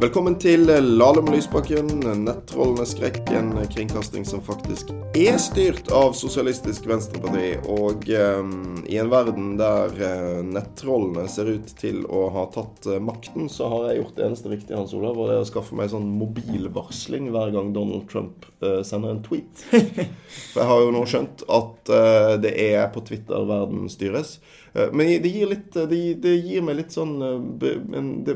Velkommen 0.00 0.38
til 0.40 0.62
Lahlum 0.96 1.26
og 1.28 1.34
Lysbakken, 1.34 1.90
nettrollenes 2.24 2.94
skrekk. 2.94 3.18
En 3.36 3.50
kringkasting 3.68 4.24
som 4.24 4.40
faktisk 4.40 4.94
er 5.12 5.36
styrt 5.36 5.90
av 5.92 6.14
Sosialistisk 6.16 6.86
Venstreparti. 6.88 7.50
Og 7.68 8.08
eh, 8.08 8.38
i 8.88 8.96
en 9.02 9.10
verden 9.12 9.50
der 9.58 9.92
eh, 10.00 10.38
nettrollene 10.46 11.26
ser 11.28 11.50
ut 11.52 11.68
til 11.76 12.06
å 12.08 12.22
ha 12.32 12.46
tatt 12.54 12.88
eh, 12.88 12.96
makten, 12.96 13.50
så 13.52 13.68
har 13.74 13.90
jeg 13.90 13.98
gjort 14.00 14.16
det 14.16 14.24
eneste 14.30 14.54
riktige, 14.54 14.78
Hans 14.80 14.96
Olav, 14.96 15.20
og 15.20 15.28
det 15.28 15.36
er 15.36 15.44
å 15.44 15.50
skaffe 15.50 15.76
meg 15.76 15.92
sånn 15.92 16.08
mobilvarsling 16.16 17.28
hver 17.34 17.52
gang 17.58 17.74
Donald 17.76 18.08
Trump 18.08 18.48
uh, 18.64 18.80
sender 18.86 19.12
en 19.12 19.20
tweet. 19.26 19.66
For 20.54 20.62
jeg 20.62 20.70
har 20.72 20.86
jo 20.86 20.96
nå 20.96 21.04
skjønt 21.12 21.44
at 21.44 21.92
det 22.40 22.56
er 22.70 22.88
på 22.94 23.04
Twitter 23.04 23.44
verden 23.50 23.84
styres. 23.92 24.38
Men 24.72 25.08
det 25.22 25.30
gir, 25.32 25.48
litt, 25.50 25.72
det, 25.74 25.98
det 26.22 26.34
gir, 26.36 26.62
meg 26.62 26.76
litt 26.78 26.94
sånn 26.94 27.16
det, 27.58 27.72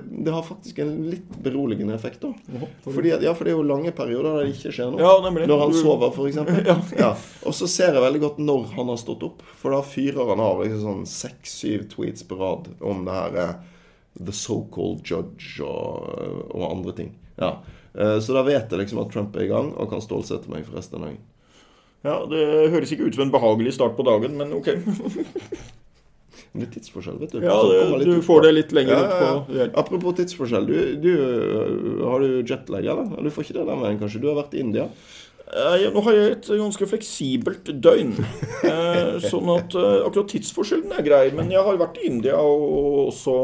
det, 0.00 0.30
har 0.34 0.42
faktisk 0.42 0.80
en 0.82 0.96
litt 1.12 1.36
beroligende 1.44 1.94
effekt. 1.94 2.24
da. 2.24 2.64
Fordi, 2.88 3.12
ja, 3.22 3.34
for 3.36 3.46
det 3.46 3.52
er 3.52 3.58
jo 3.58 3.66
lange 3.68 3.92
perioder 3.94 4.40
der 4.40 4.48
det 4.48 4.56
ikke 4.56 4.72
skjer 4.74 4.90
noe. 4.90 5.04
Ja, 5.04 5.12
nemlig. 5.22 5.46
Når 5.50 5.62
han 5.62 5.76
sover, 5.78 6.10
f.eks. 6.10 6.40
Ja. 6.70 6.78
ja. 6.98 7.12
Og 7.46 7.54
så 7.54 7.68
ser 7.70 7.94
jeg 7.94 8.02
veldig 8.02 8.22
godt 8.24 8.40
når 8.42 8.66
han 8.74 8.90
har 8.90 8.98
stått 9.00 9.22
opp. 9.26 9.44
For 9.60 9.74
da 9.74 9.82
fyrer 9.86 10.32
han 10.32 10.42
av 10.42 10.64
liksom 10.64 10.82
sånn 10.84 11.06
seks-syv 11.08 11.86
tweets 11.92 12.26
på 12.26 12.38
rad 12.40 12.72
om 12.84 13.04
det 13.06 13.14
her 13.14 13.38
eh, 13.44 13.54
The 14.14 14.34
so-called 14.34 15.02
judge 15.06 15.62
og, 15.64 16.50
og, 16.50 16.64
andre 16.70 16.96
ting. 16.98 17.14
Ja. 17.38 17.56
Eh, 17.94 18.18
så 18.22 18.36
da 18.36 18.44
vet 18.46 18.70
jeg 18.70 18.82
liksom 18.84 19.02
at 19.02 19.14
Trump 19.14 19.36
er 19.36 19.46
i 19.46 19.50
gang 19.50 19.72
og 19.74 19.90
kan 19.90 20.02
stålsette 20.02 20.50
meg 20.52 20.66
for 20.66 20.78
resten 20.78 21.00
av 21.00 21.08
dagen. 21.08 21.22
Ja, 22.04 22.18
Det 22.28 22.44
høres 22.74 22.92
ikke 22.92 23.08
ut 23.08 23.16
som 23.16 23.24
en 23.26 23.32
behagelig 23.32 23.74
start 23.78 23.96
på 23.96 24.06
dagen, 24.06 24.36
men 24.38 24.52
ok. 24.58 24.74
Men 26.54 26.62
det 26.62 26.68
er 26.68 26.74
tidsforskjell, 26.76 27.16
vet 27.18 27.32
du. 27.34 27.40
Ja, 27.42 27.54
det, 27.66 28.04
du 28.06 28.20
får 28.22 28.44
det 28.44 28.50
litt 28.52 28.72
lenger 28.76 28.94
ja, 28.94 29.14
ja, 29.18 29.30
ja. 29.58 29.64
Apropos 29.80 30.14
tidsforskjell. 30.20 30.68
Du, 30.70 30.76
du, 31.02 31.10
har 32.06 32.22
du 32.22 32.44
jetlag, 32.46 32.86
eller? 32.86 33.10
Du 33.26 33.30
får 33.34 33.48
ikke 33.48 33.56
det 33.56 33.64
den 33.72 33.82
veien, 33.82 33.98
kanskje? 33.98 34.20
Du 34.22 34.28
har 34.30 34.38
vært 34.38 34.54
i 34.54 34.62
India? 34.62 34.86
Eh, 35.50 35.88
nå 35.90 36.02
har 36.06 36.14
jeg 36.14 36.36
et 36.36 36.50
ganske 36.62 36.88
fleksibelt 36.94 37.72
døgn. 37.82 38.14
Eh, 38.64 39.18
sånn 39.20 39.50
at 39.52 39.74
eh, 39.76 40.06
akkurat 40.06 40.30
tidsforskjellen 40.30 40.94
er 40.96 41.04
grei. 41.04 41.24
Men 41.36 41.50
jeg 41.52 41.60
har 41.66 41.76
vært 41.76 41.98
i 42.00 42.06
India 42.08 42.38
og 42.38 43.10
også 43.10 43.34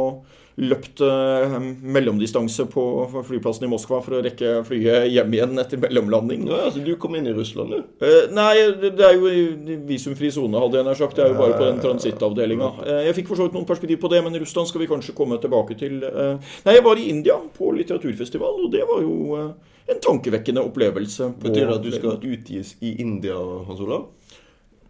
løpt 0.61 1.01
eh, 1.05 1.55
mellomdistanse 1.95 2.67
på 2.71 2.83
flyplassen 3.27 3.67
i 3.67 3.71
Moskva 3.71 4.01
for 4.05 4.19
å 4.19 4.23
rekke 4.25 4.61
flyet 4.69 5.09
hjem 5.13 5.37
igjen 5.37 5.63
etter 5.63 5.81
mellomlanding. 5.81 6.47
Ja, 6.51 6.67
altså 6.69 6.83
Du 6.85 6.93
kom 7.01 7.17
inn 7.19 7.29
i 7.31 7.35
Russland, 7.37 7.73
du? 7.73 8.07
Eh, 8.07 8.29
nei, 8.37 8.53
det 8.83 9.07
er 9.07 9.17
jo 9.17 9.31
visumfri 9.89 10.33
sone, 10.35 10.61
hadde 10.61 10.81
jeg 10.81 10.89
nær 10.91 11.01
sagt. 11.01 11.17
Det 11.17 11.25
er 11.25 11.33
jo 11.35 11.41
bare 11.41 11.57
på 11.57 11.67
den 11.69 11.83
transittavdelinga. 11.85 12.71
Eh, 12.87 13.03
jeg 13.09 13.19
fikk 13.21 13.33
for 13.33 13.41
så 13.41 13.49
vidt 13.49 13.57
noen 13.59 13.69
perspektiv 13.69 14.03
på 14.03 14.13
det, 14.13 14.23
men 14.27 14.39
Russland 14.43 14.71
skal 14.71 14.85
vi 14.85 14.91
kanskje 14.91 15.17
komme 15.17 15.41
tilbake 15.43 15.79
til. 15.81 16.01
Eh, 16.05 16.55
nei, 16.67 16.77
jeg 16.77 16.87
var 16.87 17.01
i 17.01 17.11
India 17.13 17.41
på 17.57 17.73
litteraturfestival, 17.79 18.65
og 18.67 18.73
det 18.75 18.85
var 18.89 19.05
jo 19.07 19.17
eh, 19.41 19.51
en 19.91 20.01
tankevekkende 20.05 20.65
opplevelse. 20.69 21.33
Betyr 21.43 21.67
det 21.67 21.77
at 21.79 21.85
du 21.87 21.93
skal 21.95 22.21
utgis 22.21 22.77
i 22.85 22.99
India, 23.03 23.39
Hans 23.67 23.81
Olav? 23.83 24.11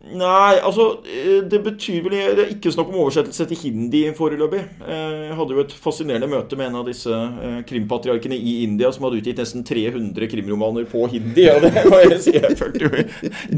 Nei, 0.00 0.56
altså 0.64 0.86
eh, 1.04 1.42
Det 1.44 1.58
betyr 1.60 2.04
vel 2.06 2.14
Det 2.16 2.44
er 2.44 2.52
ikke 2.54 2.72
snakk 2.72 2.88
om 2.88 3.02
oversettelse 3.02 3.44
til 3.50 3.58
hindi 3.66 4.00
foreløpig. 4.16 4.60
Eh, 4.80 5.16
jeg 5.28 5.34
hadde 5.36 5.56
jo 5.56 5.60
et 5.60 5.74
fascinerende 5.76 6.28
møte 6.30 6.56
med 6.56 6.70
en 6.70 6.78
av 6.80 6.86
disse 6.88 7.12
eh, 7.12 7.58
krimpatriarkene 7.68 8.36
i 8.36 8.54
India 8.64 8.88
som 8.94 9.04
hadde 9.04 9.20
utgitt 9.20 9.42
nesten 9.42 9.64
300 9.66 10.30
krimromaner 10.32 10.86
på 10.88 11.04
hindi. 11.12 11.44
Og 11.52 11.60
det 11.66 11.84
må 11.92 12.00
jeg 12.06 12.20
si, 12.24 12.32
jeg 12.38 12.56
følte 12.58 12.88
jo 12.88 13.02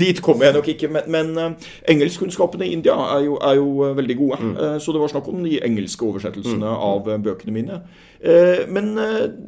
Dit 0.02 0.22
kommer 0.24 0.48
jeg 0.48 0.56
nok 0.58 0.70
ikke. 0.74 0.90
Men, 0.96 1.06
men 1.14 1.58
engelskkunnskapene 1.88 2.66
i 2.66 2.74
India 2.74 2.96
er 3.14 3.28
jo, 3.28 3.36
er 3.38 3.60
jo 3.60 3.92
veldig 4.00 4.16
gode. 4.18 4.40
Mm. 4.42 4.56
Så 4.82 4.94
det 4.94 5.02
var 5.02 5.12
snakk 5.12 5.28
om 5.30 5.44
de 5.46 5.60
engelske 5.62 6.08
oversettelsene 6.08 6.66
mm. 6.66 6.82
av 6.88 7.12
bøkene 7.22 7.54
mine. 7.54 7.78
Men 8.72 8.90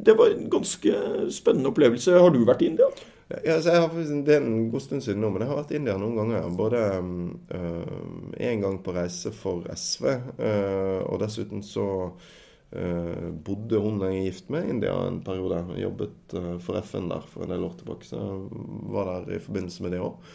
det 0.05 0.15
var 0.17 0.31
en 0.31 0.47
ganske 0.51 0.95
spennende 1.33 1.71
opplevelse. 1.73 2.15
Har 2.23 2.31
du 2.31 2.41
vært 2.47 2.63
i 2.63 2.71
India? 2.71 2.87
Ja, 3.25 3.55
jeg 3.57 3.81
har, 3.81 3.89
det 4.21 4.35
er 4.35 4.43
en 4.43 4.67
god 4.69 4.83
stund 4.83 5.01
siden 5.01 5.23
nå, 5.23 5.31
men 5.33 5.41
jeg 5.41 5.49
har 5.49 5.57
vært 5.57 5.71
i 5.73 5.79
India 5.79 5.95
noen 5.97 6.17
ganger. 6.19 6.43
Både 6.53 6.81
én 6.93 8.59
uh, 8.59 8.61
gang 8.61 8.77
på 8.85 8.93
reise 8.93 9.31
for 9.33 9.65
SV, 9.73 10.05
uh, 10.37 11.01
og 11.09 11.17
dessuten 11.23 11.65
så 11.65 11.87
uh, 12.13 13.25
bodde 13.47 13.81
hun 13.81 13.97
jeg 14.05 14.19
er 14.19 14.27
gift 14.27 14.53
med, 14.53 14.67
i 14.67 14.75
India 14.75 14.93
en 15.07 15.23
periode. 15.25 15.63
Jeg 15.73 15.87
jobbet 15.87 16.37
uh, 16.37 16.53
for 16.61 16.77
FN 16.85 17.09
der 17.09 17.25
for 17.31 17.47
en 17.47 17.55
del 17.55 17.65
år 17.65 17.73
tilbake, 17.81 18.05
så 18.05 18.21
jeg 18.21 18.63
var 18.93 19.09
der 19.09 19.39
i 19.39 19.43
forbindelse 19.47 19.87
med 19.87 19.97
det 19.97 20.05
òg. 20.05 20.33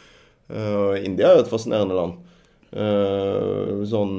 India 1.06 1.28
er 1.28 1.36
jo 1.38 1.44
et 1.44 1.50
fascinerende 1.52 1.94
land. 1.94 2.14
sånn 3.86 4.16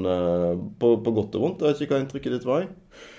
på, 0.80 0.92
på, 1.03 1.12
godt 1.18 1.36
og 1.36 1.44
vondt. 1.44 1.64
Jeg 1.66 1.74
vet 1.74 1.82
ikke 1.84 1.98
hva 1.98 2.06
inntrykket 2.06 2.36
ditt 2.38 2.48
var. 2.48 2.70
Uh, 2.70 3.11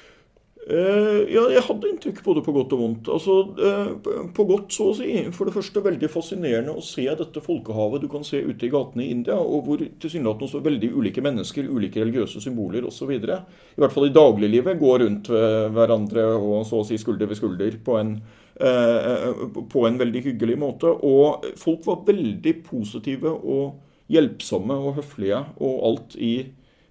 ja, 0.62 1.42
jeg 1.50 1.62
hadde 1.66 1.88
inntrykk 1.90 2.20
både 2.22 2.42
på 2.46 2.52
godt 2.54 2.74
og 2.76 2.80
vondt. 2.84 3.08
Altså, 3.10 3.34
uh, 3.58 4.26
På 4.34 4.44
godt, 4.46 4.68
så 4.70 4.92
å 4.92 4.94
si. 4.94 5.08
For 5.34 5.48
det 5.48 5.56
første 5.56 5.82
veldig 5.82 6.10
fascinerende 6.12 6.76
å 6.78 6.84
se 6.86 7.02
dette 7.18 7.42
folkehavet 7.42 8.04
du 8.04 8.06
kan 8.12 8.22
se 8.26 8.38
ute 8.38 8.68
i 8.68 8.70
gatene 8.70 9.02
i 9.02 9.10
India, 9.10 9.40
og 9.40 9.66
hvor 9.66 9.82
tilsynelatende 9.82 10.46
også 10.46 10.62
veldig 10.62 10.92
ulike 10.94 11.24
mennesker, 11.24 11.66
ulike 11.66 12.04
religiøse 12.04 12.44
symboler 12.44 12.86
osv. 12.86 13.10
I 13.10 13.82
hvert 13.82 13.96
fall 13.96 14.06
i 14.06 14.14
dagliglivet 14.14 14.78
går 14.78 15.02
rundt 15.02 15.32
hverandre 15.74 16.28
og 16.36 16.62
så 16.68 16.82
å 16.82 16.86
si 16.86 17.00
skulder 17.00 17.30
ved 17.30 17.40
skulder 17.40 17.80
på 17.82 17.98
en, 17.98 18.14
uh, 18.62 19.28
på 19.66 19.86
en 19.88 19.98
veldig 19.98 20.26
hyggelig 20.30 20.60
måte. 20.62 20.94
Og 20.94 21.50
folk 21.58 21.82
var 21.90 22.06
veldig 22.06 22.56
positive 22.70 23.34
og 23.34 23.80
hjelpsomme 24.12 24.78
og 24.78 25.00
høflige 25.00 25.42
og 25.58 25.86
alt 25.90 26.18
i 26.22 26.34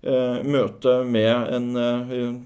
møte 0.01 0.95
med 1.05 1.51
en 1.53 2.39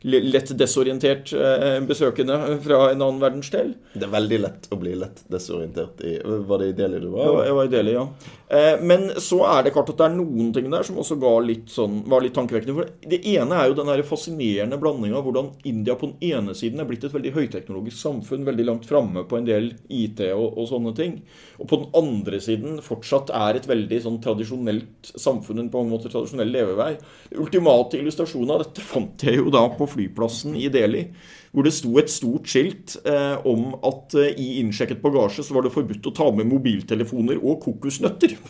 lett 0.00 0.58
desorientert 0.58 1.32
eh, 1.32 1.80
besøkende 1.86 2.58
fra 2.62 2.90
en 2.92 3.02
annen 3.02 3.20
verdensdel. 3.22 3.72
Det 3.94 4.06
er 4.06 4.12
veldig 4.12 4.40
lett 4.44 4.68
å 4.70 4.78
bli 4.78 4.94
lett 4.98 5.24
desorientert 5.30 6.02
i 6.06 6.18
Var 6.22 6.62
det 6.62 6.68
i 6.70 6.76
Delhi 6.78 7.00
du 7.02 7.08
var? 7.14 7.24
Ja, 7.26 7.46
jeg 7.48 7.56
var 7.58 7.70
i 7.70 7.72
Delhi, 7.72 7.94
ja. 7.96 8.04
Eh, 8.48 8.80
men 8.80 9.10
så 9.20 9.42
er 9.44 9.66
det 9.66 9.74
klart 9.74 9.90
at 9.92 9.98
det 9.98 10.06
er 10.06 10.14
noen 10.16 10.52
ting 10.56 10.70
der 10.72 10.86
som 10.86 11.00
også 11.02 11.18
litt 11.44 11.68
sånn, 11.72 12.00
var 12.08 12.22
litt 12.24 12.36
tankevekkende. 12.38 12.76
For 12.76 13.10
det 13.10 13.20
ene 13.34 13.58
er 13.58 13.68
jo 13.68 13.76
den 13.76 13.90
fascinerende 14.06 14.78
blandinga 14.80 15.18
av 15.18 15.26
hvordan 15.26 15.50
India 15.68 15.96
på 15.98 16.12
den 16.12 16.30
ene 16.30 16.54
siden 16.56 16.80
er 16.80 16.88
blitt 16.88 17.04
et 17.04 17.14
veldig 17.14 17.34
høyteknologisk 17.34 17.98
samfunn, 17.98 18.46
veldig 18.46 18.68
langt 18.68 18.88
framme 18.88 19.24
på 19.28 19.40
en 19.40 19.48
del 19.48 19.72
IT 19.88 20.22
og, 20.30 20.54
og, 20.54 20.64
sånne 20.70 20.94
ting. 20.96 21.18
Og 21.58 21.68
på 21.68 21.80
den 21.82 21.90
andre 21.98 22.40
siden 22.44 22.78
fortsatt 22.84 23.32
er 23.34 23.58
et 23.58 23.68
veldig 23.68 24.00
sånn 24.04 24.20
tradisjonelt 24.24 25.12
samfunn, 25.16 25.66
på 25.68 25.82
en 25.82 25.90
måte 25.90 26.12
tradisjonell 26.12 26.52
levevei. 26.54 26.92
Ultimate 27.36 27.98
illustrasjon 27.98 28.54
av 28.54 28.62
dette 28.62 28.84
fant 28.84 29.26
jeg 29.26 29.40
jo 29.42 29.52
da 29.52 29.66
på 29.74 29.87
flyplassen 29.90 30.56
i 30.58 30.68
Delhi, 30.72 31.04
hvor 31.52 31.66
det 31.66 31.72
sto 31.74 31.90
et 32.00 32.10
stort 32.12 32.48
skilt 32.50 32.96
eh, 33.08 33.36
om 33.48 33.72
at 33.86 34.16
eh, 34.18 34.34
i 34.36 34.48
innsjekket 34.62 35.02
bagasje 35.02 35.44
så 35.46 35.56
var 35.56 35.66
det 35.66 35.74
forbudt 35.74 36.10
å 36.10 36.14
ta 36.16 36.28
med 36.34 36.48
mobiltelefoner 36.50 37.40
og 37.40 37.62
kokosnøtter. 37.64 38.36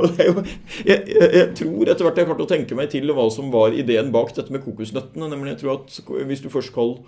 og 0.00 0.20
jo, 0.20 0.42
jeg, 0.86 1.00
jeg, 1.10 1.26
jeg, 1.26 1.46
tror 1.58 1.90
etter 1.90 2.06
hvert 2.06 2.20
jeg 2.20 2.30
klarte 2.30 2.46
å 2.46 2.50
tenke 2.50 2.78
meg 2.78 2.90
til 2.92 3.14
hva 3.16 3.26
som 3.32 3.50
var 3.54 3.76
ideen 3.76 4.12
bak 4.14 4.34
dette 4.36 4.54
med 4.54 4.64
kokosnøttene. 4.64 5.30
nemlig 5.32 5.54
jeg 5.54 5.62
tror 5.64 5.78
at 5.78 6.00
Hvis 6.28 6.44
du 6.44 6.50
først 6.52 6.74
skal 6.74 6.98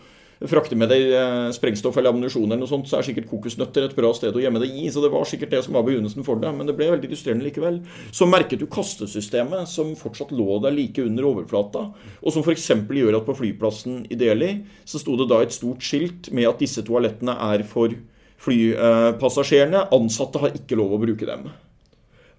frakter 0.47 0.79
med 0.79 0.91
deg 0.93 1.13
eh, 1.19 1.49
sprengstoff 1.55 1.97
eller 1.99 2.13
ammunisjon, 2.13 2.47
eller 2.47 2.63
noe 2.63 2.71
sånt, 2.71 2.87
så 2.87 2.99
er 2.99 3.07
sikkert 3.09 3.27
kokosnøtter 3.31 3.89
et 3.89 3.97
bra 3.97 4.13
sted 4.15 4.37
å 4.37 4.43
gjemme 4.43 4.63
det 4.63 4.71
i. 4.71 4.87
Så 4.95 5.03
det 5.03 5.11
var 5.11 5.27
sikkert 5.27 5.51
det 5.57 5.65
som 5.67 5.75
var 5.75 5.87
begrunnelsen 5.87 6.27
for 6.27 6.39
det. 6.43 6.53
Men 6.55 6.69
det 6.69 6.77
ble 6.79 6.93
veldig 6.93 7.11
illustrerende 7.11 7.47
likevel. 7.49 7.81
Så 8.15 8.29
merket 8.31 8.63
du 8.63 8.69
kastesystemet, 8.71 9.67
som 9.71 9.97
fortsatt 9.99 10.31
lå 10.37 10.61
der 10.63 10.77
like 10.77 11.03
under 11.03 11.27
overflata, 11.33 11.89
og 12.23 12.35
som 12.35 12.47
f.eks. 12.47 12.71
gjør 12.87 13.19
at 13.19 13.27
på 13.27 13.39
flyplassen 13.41 14.05
i 14.07 14.19
Delhi 14.19 14.53
så 14.87 15.03
sto 15.03 15.19
det 15.19 15.27
da 15.33 15.43
et 15.43 15.55
stort 15.55 15.83
skilt 15.85 16.31
med 16.35 16.47
at 16.51 16.63
disse 16.63 16.85
toalettene 16.87 17.35
er 17.51 17.67
for 17.67 17.99
flypassasjerene. 18.45 19.89
Ansatte 19.95 20.45
har 20.45 20.55
ikke 20.55 20.79
lov 20.79 20.95
å 20.95 21.03
bruke 21.03 21.27
dem. 21.27 21.49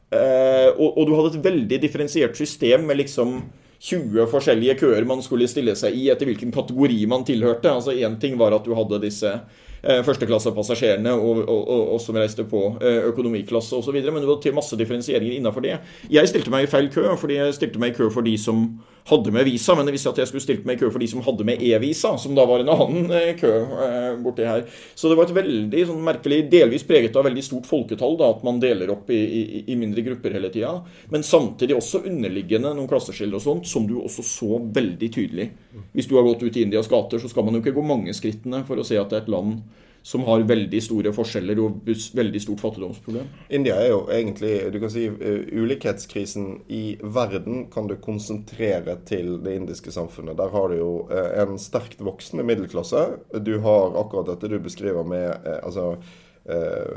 Eh, 0.09 0.69
og 0.79 1.03
du 1.05 1.11
hadde 1.13 1.35
et 1.35 1.43
veldig 1.51 1.77
differensiert 1.83 2.37
system 2.39 2.87
med 2.87 3.03
liksom 3.03 3.41
20 3.79 4.27
forskjellige 4.27 4.75
køer 4.81 5.07
man 5.07 5.21
skulle 5.23 5.47
stille 5.47 5.75
seg 5.79 5.95
i 5.95 6.09
etter 6.11 6.27
hvilken 6.27 6.51
kategori 6.51 6.99
man 7.07 7.23
tilhørte. 7.27 7.71
Altså 7.71 7.95
Én 7.95 8.19
ting 8.19 8.35
var 8.39 8.55
at 8.55 8.67
du 8.67 8.75
hadde 8.75 8.99
disse 9.05 9.31
eh, 9.31 10.01
førsteklassepassasjerene 10.03 11.13
og, 11.15 11.45
og, 11.45 11.61
og, 11.63 11.83
og, 11.95 12.01
som 12.03 12.19
reiste 12.19 12.43
på 12.49 12.63
eh, 12.83 13.05
økonomiklasse 13.07 13.79
osv. 13.79 13.95
Men 13.95 14.19
det 14.19 14.27
var 14.27 14.57
masse 14.57 14.79
differensieringer 14.79 15.39
innafor 15.39 15.63
det. 15.63 15.77
Jeg 16.11 16.31
stilte 16.31 16.51
meg 16.51 16.67
i 16.67 16.71
feil 16.71 16.91
kø, 16.91 17.07
fordi 17.19 17.39
jeg 17.39 17.55
stilte 17.55 17.79
meg 17.79 17.93
i 17.93 17.99
kø 18.01 18.11
for 18.11 18.27
de 18.27 18.35
som 18.37 18.65
hadde 19.09 19.31
med 19.31 19.47
visa, 19.47 19.75
men 19.75 19.87
det 19.87 19.93
visste 19.95 20.11
at 20.11 20.19
jeg 20.21 20.29
skulle 20.29 20.43
stilt 20.43 20.67
meg 20.67 20.77
i 20.77 20.81
kø 20.83 20.89
for 20.93 21.01
de 21.01 21.07
som 21.09 21.23
hadde 21.25 21.45
med 21.47 21.63
e-visa, 21.65 22.11
som 22.21 22.35
da 22.37 22.45
var 22.49 22.63
en 22.63 22.71
annen 22.73 23.09
eh, 23.15 23.31
kø 23.39 23.51
eh, 23.85 24.11
borti 24.21 24.47
her. 24.47 24.65
Så 24.95 25.09
det 25.09 25.17
var 25.19 25.29
et 25.29 25.35
veldig 25.39 25.85
sånn 25.89 26.03
merkelig, 26.05 26.43
delvis 26.51 26.85
preget 26.87 27.17
av 27.19 27.27
veldig 27.29 27.45
stort 27.45 27.69
folketall, 27.69 28.17
da, 28.19 28.31
at 28.35 28.45
man 28.47 28.61
deler 28.61 28.93
opp 28.93 29.09
i, 29.13 29.19
i, 29.19 29.63
i 29.73 29.79
mindre 29.79 30.05
grupper 30.05 30.35
hele 30.37 30.51
tida. 30.53 30.75
Men 31.13 31.25
samtidig 31.25 31.77
også 31.77 32.03
underliggende 32.09 32.75
noen 32.75 32.89
klasseskiller 32.91 33.39
og 33.39 33.45
sånt, 33.45 33.69
som 33.69 33.87
du 33.89 33.97
også 34.01 34.25
så 34.25 34.61
veldig 34.79 35.11
tydelig. 35.15 35.49
Hvis 35.95 36.09
du 36.09 36.17
har 36.17 36.27
gått 36.27 36.45
ut 36.45 36.57
i 36.57 36.65
Indias 36.67 36.91
gater, 36.91 37.21
så 37.21 37.31
skal 37.31 37.47
man 37.47 37.57
jo 37.57 37.63
ikke 37.63 37.77
gå 37.77 37.85
mange 37.85 38.15
skrittene 38.17 38.63
for 38.67 38.79
å 38.79 38.87
se 38.87 38.99
at 38.99 39.11
det 39.11 39.21
er 39.21 39.27
et 39.27 39.33
land 39.33 39.61
som 40.01 40.23
har 40.23 40.45
veldig 40.47 40.79
store 40.83 41.11
forskjeller 41.13 41.59
og 41.61 41.89
veldig 42.15 42.41
stort 42.41 42.63
fattigdomsproblem. 42.63 43.27
India 43.53 43.75
er 43.79 43.91
jo 43.91 43.99
egentlig 44.13 44.53
du 44.73 44.79
kan 44.81 44.93
si, 44.93 45.07
uh, 45.09 45.41
Ulikhetskrisen 45.59 46.47
i 46.71 46.83
verden 47.01 47.67
kan 47.73 47.89
du 47.89 47.97
konsentrere 48.01 48.99
til 49.09 49.37
det 49.43 49.57
indiske 49.59 49.93
samfunnet. 49.93 50.37
Der 50.39 50.53
har 50.53 50.71
du 50.71 50.79
jo 50.79 50.93
uh, 51.11 51.27
en 51.43 51.59
sterkt 51.61 52.01
voksende 52.05 52.47
middelklasse. 52.47 53.05
Du 53.43 53.57
har 53.65 53.99
akkurat 53.99 54.31
dette 54.31 54.51
du 54.51 54.57
beskriver 54.63 55.05
med 55.07 55.29
uh, 55.45 55.59
altså, 55.63 55.93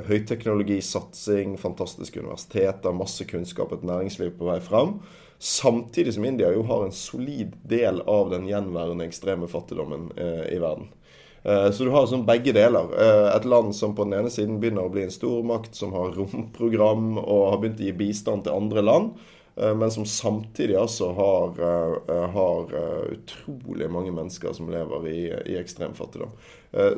høyteknologisatsing, 0.07 1.59
fantastiske 1.61 2.17
universiteter, 2.23 2.95
masse 2.97 3.27
kunnskap, 3.29 3.75
et 3.75 3.83
næringsliv 3.85 4.31
på 4.39 4.47
vei 4.47 4.55
fram. 4.65 4.95
Samtidig 5.43 6.15
som 6.17 6.25
India 6.25 6.49
jo 6.55 6.63
har 6.71 6.87
en 6.87 6.95
solid 6.97 7.59
del 7.69 8.01
av 8.09 8.31
den 8.33 8.47
gjenværende 8.49 9.05
ekstreme 9.11 9.51
fattigdommen 9.53 10.09
i 10.17 10.57
verden. 10.63 10.89
Eh, 11.45 11.71
så 11.71 11.85
du 11.85 11.91
har 11.91 12.07
sånn 12.07 12.27
begge 12.27 12.55
deler. 12.55 12.95
Eh, 12.95 13.29
et 13.35 13.47
land 13.49 13.75
som 13.77 13.97
på 13.97 14.07
den 14.07 14.21
ene 14.21 14.31
siden 14.31 14.61
begynner 14.63 14.87
å 14.87 14.95
bli 14.95 15.07
en 15.07 15.15
stormakt, 15.15 15.75
som 15.75 15.95
har 15.97 16.15
romprogram 16.15 17.17
og 17.19 17.47
har 17.51 17.63
begynt 17.63 17.83
å 17.83 17.89
gi 17.89 17.95
bistand 17.99 18.47
til 18.47 18.55
andre 18.55 18.85
land, 18.87 19.13
eh, 19.57 19.75
men 19.75 19.91
som 19.91 20.07
samtidig 20.07 20.79
altså 20.79 21.11
har, 21.19 21.59
har 22.37 22.75
utrolig 23.11 23.91
mange 23.91 24.15
mennesker 24.15 24.55
som 24.55 24.71
lever 24.71 25.09
i, 25.11 25.21
i 25.55 25.59
ekstrem 25.61 25.97
fattigdom. 25.99 26.35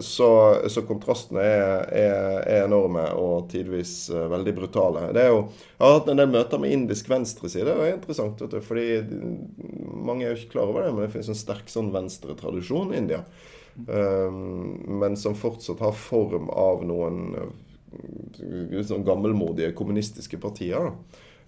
Så, 0.07 0.27
så 0.71 0.85
kontrastene 0.87 1.43
er, 1.43 1.81
er, 1.99 2.19
er, 2.45 2.61
enorme 2.69 3.09
og 3.19 3.49
tidvis 3.51 4.07
veldig 4.31 4.53
brutale. 4.55 5.09
Jo, 5.19 5.41
jeg 5.51 5.83
har 5.83 5.97
hatt 5.97 6.13
en 6.13 6.21
del 6.21 6.31
møter 6.31 6.63
med 6.63 6.77
indisk 6.77 7.11
venstreside. 7.11 7.75
Det 7.75 7.89
er 7.89 7.97
interessant, 7.97 8.39
vet 8.39 8.55
du, 8.55 8.61
fordi 8.63 8.87
mange 9.99 10.29
er 10.29 10.31
jo 10.31 10.39
ikke 10.39 10.53
klar 10.53 10.71
over 10.71 10.87
det, 10.87 10.93
men 10.95 11.03
det 11.03 11.11
finnes 11.17 11.33
en 11.35 11.41
sterk 11.41 11.67
sånn 11.75 11.91
venstretradisjon 11.97 12.95
i 12.95 13.01
India. 13.03 13.25
Ehm, 13.89 14.99
men 15.01 15.17
som 15.17 15.35
fortsatt 15.35 15.81
har 15.81 15.93
form 15.99 16.49
av 16.51 16.85
noen 16.87 17.37
eh, 17.39 18.81
sånn 18.87 19.07
gammelmodige 19.07 19.75
kommunistiske 19.79 20.39
partier. 20.43 20.93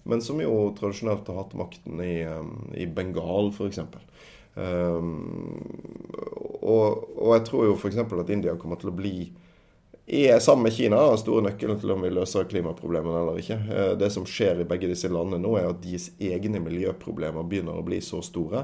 Men 0.07 0.23
som 0.23 0.39
jo 0.41 0.69
tradisjonelt 0.77 1.27
har 1.27 1.41
hatt 1.41 1.57
makten 1.59 2.01
i, 2.03 2.21
ehm, 2.27 2.53
i 2.75 2.87
Bengal, 2.87 3.51
f.eks. 3.55 3.83
Um, 4.57 5.11
og, 6.65 7.03
og 7.13 7.33
jeg 7.35 7.43
tror 7.45 7.67
jo 7.67 7.75
f.eks. 7.77 7.99
at 8.01 8.31
India 8.33 8.55
kommer 8.57 8.79
til 8.81 8.89
å 8.89 8.95
bli 8.97 9.17
er 10.07 10.39
sammen 10.39 10.63
med 10.63 10.73
Kina 10.73 11.01
den 11.03 11.19
store 11.19 11.43
nøkkelen 11.43 11.79
til 11.81 11.91
om 11.91 12.05
vi 12.05 12.09
løser 12.15 12.47
klimaproblemene 12.47 13.21
eller 13.21 13.41
ikke. 13.41 13.57
Eh, 13.67 13.91
det 13.99 14.07
som 14.15 14.25
skjer 14.27 14.63
i 14.63 14.67
begge 14.67 14.87
disse 14.87 15.11
landene 15.11 15.41
nå, 15.43 15.57
er 15.59 15.67
at 15.67 15.81
deres 15.83 16.09
egne 16.23 16.61
miljøproblemer 16.63 17.43
begynner 17.43 17.75
å 17.75 17.85
bli 17.85 17.99
så 18.03 18.21
store 18.23 18.63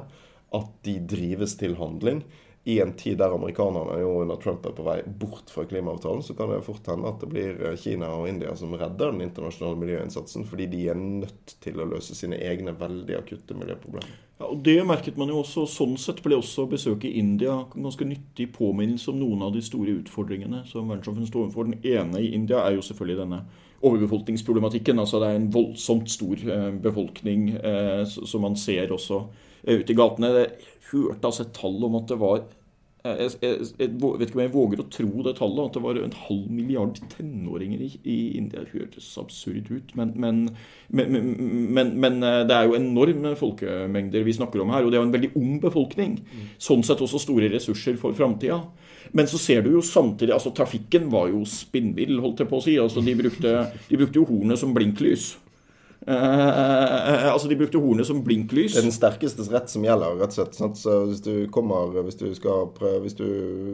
at 0.55 0.71
de 0.87 0.95
drives 1.09 1.57
til 1.59 1.75
handling 1.75 2.23
i 2.63 2.79
en 2.79 2.93
tid 2.93 3.17
der 3.19 3.33
amerikanerne 3.35 3.97
jo 3.99 4.11
under 4.21 4.35
Trump 4.39 4.65
er 4.65 4.75
på 4.75 4.85
vei 4.85 5.01
bort 5.05 5.51
fra 5.51 5.65
klimaavtalen, 5.67 6.23
så 6.23 6.35
kan 6.37 6.51
det 6.51 6.61
fort 6.63 6.87
hende 6.87 7.09
at 7.09 7.19
det 7.19 7.27
blir 7.33 7.59
eh, 7.59 7.75
Kina 7.79 8.07
og 8.15 8.29
India 8.31 8.55
som 8.55 8.71
redder 8.71 9.11
den 9.11 9.25
internasjonale 9.25 9.81
miljøinnsatsen, 9.81 10.45
fordi 10.47 10.69
de 10.71 10.85
er 10.93 10.99
nødt 10.99 11.57
til 11.63 11.81
å 11.81 11.89
løse 11.91 12.15
sine 12.15 12.39
egne 12.39 12.75
veldig 12.79 13.19
akutte 13.19 13.57
miljøproblemer. 13.59 14.15
Ja, 14.39 14.47
og 14.47 14.63
Det 14.63 14.77
merket 14.87 15.19
man 15.19 15.29
jo 15.31 15.41
også. 15.43 15.65
Sånn 15.69 15.97
sett 15.99 16.23
ble 16.23 16.39
også 16.39 16.65
besøket 16.71 17.11
i 17.11 17.19
India 17.19 17.59
ganske 17.75 18.07
nyttig 18.07 18.49
påminnelse 18.55 19.11
om 19.11 19.19
noen 19.19 19.43
av 19.43 19.53
de 19.55 19.61
store 19.63 19.99
utfordringene 19.99 20.63
som 20.69 20.87
verdenssamfunnet 20.87 21.33
står 21.33 21.45
overfor. 21.45 21.67
Den 21.67 21.83
ene 21.83 22.23
i 22.23 22.31
India 22.35 22.63
er 22.63 22.77
jo 22.77 22.85
selvfølgelig 22.85 23.21
denne 23.25 23.43
overbefolkningsproblematikken. 23.83 24.99
altså 24.99 25.19
Det 25.19 25.29
er 25.29 25.35
en 25.41 25.53
voldsomt 25.53 26.11
stor 26.11 26.39
eh, 26.47 26.69
befolkning 26.79 27.49
eh, 27.59 28.05
som 28.07 28.47
man 28.47 28.55
ser 28.55 28.95
også 28.95 29.25
ute 29.63 29.93
i 29.93 29.97
gatene. 29.97 30.33
Det 30.35 30.45
hørte 30.91 31.29
altså 31.29 31.47
et 31.47 31.55
tall 31.57 31.79
om 31.87 31.97
at 32.01 32.11
det 32.11 32.19
var 32.21 32.43
jeg, 33.03 33.33
jeg, 33.43 33.65
jeg, 33.81 33.89
vet 33.99 34.29
ikke 34.29 34.37
om 34.37 34.41
jeg 34.45 34.51
våger 34.53 34.79
å 34.79 34.85
tro 34.91 35.23
det 35.25 35.33
tallet, 35.35 35.65
at 35.65 35.75
det 35.75 35.81
var 35.83 35.97
en 35.99 36.13
halv 36.15 36.43
milliard 36.55 36.99
tenåringer 37.11 37.81
i, 37.83 37.89
i 38.07 38.15
India. 38.39 38.63
Det 38.63 38.77
hørtes 38.77 39.09
absurd 39.19 39.67
ut, 39.73 39.91
men, 39.99 40.13
men, 40.23 40.39
men, 40.87 41.91
men, 41.99 42.21
eh, 42.23 42.39
det 42.47 42.55
er 42.55 42.69
jo 42.69 42.77
enorme 42.77 43.33
folkemengder 43.39 44.23
vi 44.23 44.37
snakker 44.37 44.63
om 44.63 44.71
her. 44.71 44.85
Og 44.85 44.93
det 44.93 44.97
er 44.97 45.03
jo 45.03 45.09
en 45.09 45.15
veldig 45.17 45.33
ung 45.41 45.59
befolkning. 45.65 46.15
Sånn 46.55 46.85
sett 46.87 47.03
også 47.03 47.19
store 47.25 47.51
ressurser 47.51 47.99
for 47.99 48.15
framtida. 48.15 48.61
Men 49.11 49.27
så 49.27 49.41
ser 49.41 49.65
du 49.65 49.73
jo 49.73 49.83
samtidig 49.83 50.31
altså 50.31 50.53
Trafikken 50.55 51.11
var 51.11 51.27
jo 51.33 51.43
spinnvill, 51.49 52.21
holdt 52.23 52.45
jeg 52.45 52.53
på 52.53 52.61
å 52.61 52.63
si. 52.63 52.79
altså 52.79 53.03
De 53.03 53.17
brukte, 53.19 53.57
de 53.89 53.99
brukte 53.99 54.21
jo 54.21 54.29
hornet 54.31 54.63
som 54.63 54.71
blinklys. 54.71 55.33
Uh, 56.03 57.31
altså 57.31 57.47
De 57.47 57.55
brukte 57.55 57.79
hornet 57.79 58.07
som 58.07 58.19
blinklys. 58.25 58.73
Det 58.75 58.81
er 58.81 58.87
den 58.87 58.95
sterkestes 58.95 59.49
rett 59.53 59.71
som 59.71 59.85
gjelder. 59.85 60.17
rett 60.19 60.33
og 60.33 60.37
slett. 60.37 60.57
Sant? 60.57 60.79
Så 60.79 60.97
hvis 61.07 61.23
du 61.23 61.33
kommer, 61.53 61.93
hvis 62.03 62.19
du 62.19 62.27
skal 62.35 62.67
prøve, 62.75 63.01
hvis, 63.05 63.15
du, 63.19 63.25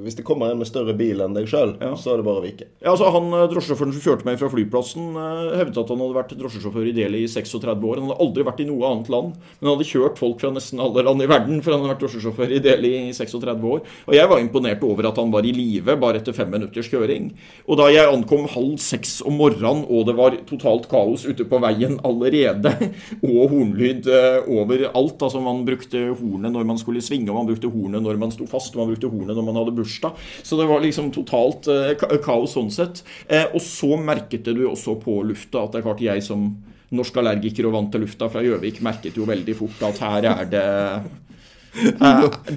hvis 0.05 0.17
det 0.19 0.25
kommer 0.27 0.51
en 0.51 0.61
med 0.61 0.69
større 0.69 0.93
bil 0.97 1.23
enn 1.25 1.37
deg 1.37 1.49
sjøl, 1.49 1.75
ja. 1.81 1.93
så 1.97 2.13
er 2.13 2.21
det 2.21 2.27
bare 2.27 2.41
å 2.41 2.45
vike. 2.45 2.69
Ja, 2.83 2.93
altså 2.93 3.09
Han 3.15 3.31
eh, 3.33 3.47
drosjesjåføren 3.51 3.95
som 3.95 4.03
kjørte 4.05 4.27
meg 4.29 4.39
fra 4.41 4.51
flyplassen, 4.53 5.11
uh, 5.17 5.55
hevdet 5.57 5.81
at 5.81 5.93
han 5.93 6.03
hadde 6.03 6.17
vært 6.19 6.35
drosjesjåfør 6.39 6.89
i 6.91 6.95
Delhi 6.95 7.23
i 7.25 7.31
36 7.31 7.87
år. 7.89 8.01
Han 8.01 8.11
hadde 8.11 8.19
aldri 8.27 8.45
vært 8.47 8.63
i 8.63 8.69
noe 8.69 8.91
annet 8.93 9.11
land, 9.13 9.33
men 9.59 9.69
han 9.69 9.75
hadde 9.75 9.89
kjørt 9.89 10.21
folk 10.21 10.43
fra 10.43 10.53
nesten 10.53 10.83
alle 10.83 11.05
land 11.07 11.25
i 11.25 11.29
verden, 11.29 11.63
for 11.65 11.73
han 11.73 11.83
hadde 11.83 11.93
vært 11.95 12.05
drosjesjåfør 12.05 12.55
i 12.55 12.61
Delhi 12.63 12.93
i 13.07 13.15
36 13.15 13.67
år. 13.73 13.83
Og 14.09 14.17
jeg 14.17 14.31
var 14.31 14.43
imponert 14.43 14.85
over 14.85 15.09
at 15.09 15.19
han 15.21 15.33
var 15.33 15.47
i 15.47 15.55
live 15.55 15.97
bare 15.99 16.21
etter 16.21 16.35
fem 16.35 16.51
minutters 16.53 16.89
kjøring. 16.91 17.31
Og 17.65 17.79
da 17.79 17.89
jeg 17.91 18.09
ankom 18.09 18.47
halv 18.53 18.77
seks 18.83 19.19
om 19.25 19.37
morgenen, 19.39 19.85
og 19.89 20.05
det 20.09 20.15
var 20.17 20.37
totalt 20.49 20.87
kaos 20.91 21.25
ute 21.27 21.45
på 21.49 21.59
veien 21.63 21.97
alle 22.07 22.18
allerede. 22.19 22.73
Og 23.25 23.53
hornlyd 23.53 24.09
eh, 24.11 24.49
overalt. 24.51 25.21
Altså 25.25 25.41
Man 25.43 25.63
brukte 25.67 26.03
hornet 26.19 26.53
når 26.53 26.67
man 26.67 26.81
skulle 26.81 27.03
svinge, 27.05 27.31
og 27.31 27.39
man 27.39 27.49
brukte 27.49 27.71
hornet 27.71 28.03
når 28.05 28.19
man 28.21 28.33
sto 28.35 28.47
fast, 28.49 28.75
og 28.75 28.83
man 28.83 28.91
brukte 28.93 29.11
hornet 29.11 29.37
når 29.37 29.47
man 29.47 29.61
hadde 29.61 29.75
bursdag. 29.79 30.19
Så 30.43 30.59
det 30.59 30.67
var 30.69 30.83
liksom 30.83 31.13
totalt 31.15 31.69
eh, 31.71 31.93
kaos 32.25 32.57
sånn 32.57 32.71
sett. 32.73 33.03
Eh, 33.27 33.47
og 33.53 33.63
så 33.63 33.95
merket 33.99 34.51
du 34.51 34.65
også 34.67 34.99
på 35.01 35.21
lufta 35.29 35.63
at 35.63 35.73
det 35.73 35.81
er 35.81 35.87
klart 35.87 36.03
jeg 36.03 36.25
som 36.25 36.51
norsk 36.95 37.17
allergiker 37.21 37.67
og 37.69 37.75
vant 37.75 37.91
til 37.93 38.01
lufta 38.01 38.29
fra 38.33 38.41
Gjøvik, 38.41 38.79
merket 38.85 39.17
jo 39.17 39.27
veldig 39.29 39.55
fort 39.57 39.83
at 39.91 39.99
her 40.01 40.29
er 40.31 40.47
det 40.49 40.67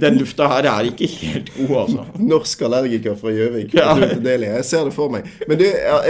den 0.00 0.16
lufta 0.18 0.48
her 0.48 0.66
er 0.70 0.88
ikke 0.88 1.06
helt 1.20 1.50
god, 1.56 1.74
altså. 1.82 2.04
Norsk 2.18 2.62
allergiker 2.66 3.16
fra 3.20 3.32
Gjøvik. 3.34 3.74
Ja. 3.76 3.92
Jeg 4.00 4.64
ser 4.66 4.88
det 4.88 4.94
for 4.96 5.12
meg. 5.12 5.28
Men 5.48 5.60
du, 5.60 5.66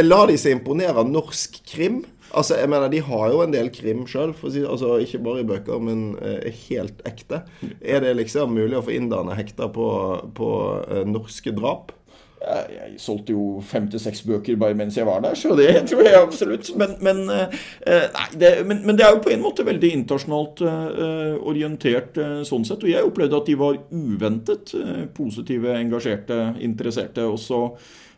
la 0.07 0.21
de 0.31 0.39
seg 0.41 0.57
imponere 0.57 1.03
av 1.03 1.11
norsk 1.11 1.59
krim? 1.69 2.03
Altså, 2.33 2.57
jeg 2.57 2.69
mener, 2.69 2.89
De 2.89 3.01
har 3.05 3.31
jo 3.33 3.41
en 3.45 3.55
del 3.55 3.71
krim 3.75 4.05
sjøl, 4.09 4.35
si, 4.43 4.65
altså, 4.65 4.97
ikke 5.05 5.23
bare 5.25 5.43
i 5.43 5.49
bøker, 5.49 5.81
men 5.85 6.13
eh, 6.23 6.53
helt 6.69 7.03
ekte. 7.09 7.43
Er 7.81 8.05
det 8.05 8.17
liksom 8.19 8.55
mulig 8.57 8.79
å 8.79 8.85
få 8.87 8.95
inderne 8.97 9.37
hekta 9.39 9.69
på, 9.73 9.89
på 10.37 10.53
eh, 10.89 11.05
norske 11.09 11.53
drap? 11.57 11.93
Jeg, 12.43 12.97
solgte 12.99 13.37
jo 13.37 13.61
fem 13.63 13.85
til 13.87 14.01
seks 14.03 14.25
bøker 14.27 14.57
bare 14.59 14.75
mens 14.75 14.97
jeg 14.99 15.07
var 15.07 15.21
der, 15.23 15.37
så 15.39 15.55
det 15.55 15.69
tror 15.91 16.03
jeg 16.03 16.19
absolutt. 16.19 16.73
Men, 16.81 16.97
men, 17.05 17.21
eh, 17.31 18.09
nei, 18.17 18.29
det, 18.35 18.53
men, 18.67 18.81
men 18.89 18.99
det, 18.99 19.07
er 19.07 19.15
jo 19.15 19.23
på 19.23 19.31
en 19.31 19.45
måte 19.45 19.67
veldig 19.69 19.93
internasjonalt 20.01 20.65
uh, 20.67 21.37
orientert 21.39 22.19
sånn 22.49 22.67
sett. 22.67 22.83
Og 22.83 22.91
jeg 22.91 23.07
opplevde 23.07 23.39
at 23.39 23.51
de 23.51 23.59
var 23.61 23.79
uventet 23.93 24.75
positive, 25.15 25.77
engasjerte, 25.79 26.41
interesserte. 26.65 27.29
Og 27.29 27.39
så 27.39 27.69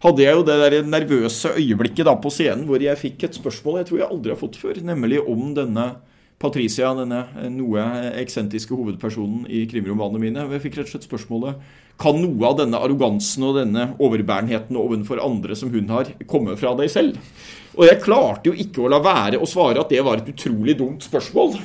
hadde 0.04 0.24
jeg 0.24 0.36
jo 0.36 0.46
det 0.46 0.56
der 0.60 0.86
nervøse 0.86 1.54
øyeblikket 1.56 2.08
da 2.08 2.16
på 2.20 2.32
scenen 2.32 2.66
hvor 2.68 2.82
jeg 2.82 3.00
fikk 3.00 3.28
et 3.28 3.38
spørsmål 3.38 3.80
jeg 3.80 3.90
tror 3.90 4.02
jeg 4.02 4.10
aldri 4.10 4.34
har 4.34 4.40
fått 4.40 4.58
før, 4.60 4.82
nemlig 4.84 5.22
om 5.22 5.54
denne 5.56 5.94
Patricia, 6.44 6.90
denne 6.98 7.22
noe 7.54 7.82
eksentriske 8.20 8.74
hovedpersonen 8.74 9.46
i 9.48 9.62
krimromanene 9.70 10.20
mine. 10.20 10.46
Jeg 10.56 10.64
fikk 10.66 10.80
rett 10.80 10.90
og 10.90 10.96
slett 10.96 11.06
spørsmålet 11.06 11.62
kan 12.00 12.16
noe 12.18 12.48
av 12.48 12.56
denne 12.58 12.78
arrogansen 12.82 13.44
og 13.46 13.58
denne 13.60 13.84
overbærenheten 14.02 14.76
overfor 14.78 15.22
andre 15.22 15.54
som 15.58 15.70
hun 15.70 15.92
har, 15.94 16.10
komme 16.30 16.56
fra 16.58 16.74
deg 16.78 16.90
selv? 16.90 17.18
Og 17.78 17.86
jeg 17.86 18.02
klarte 18.02 18.50
jo 18.50 18.64
ikke 18.64 18.84
å 18.84 18.90
la 18.90 19.00
være 19.02 19.38
å 19.38 19.50
svare 19.50 19.82
at 19.82 19.94
det 19.94 20.02
var 20.06 20.20
et 20.20 20.32
utrolig 20.34 20.76
dumt 20.78 21.06
spørsmål. 21.06 21.54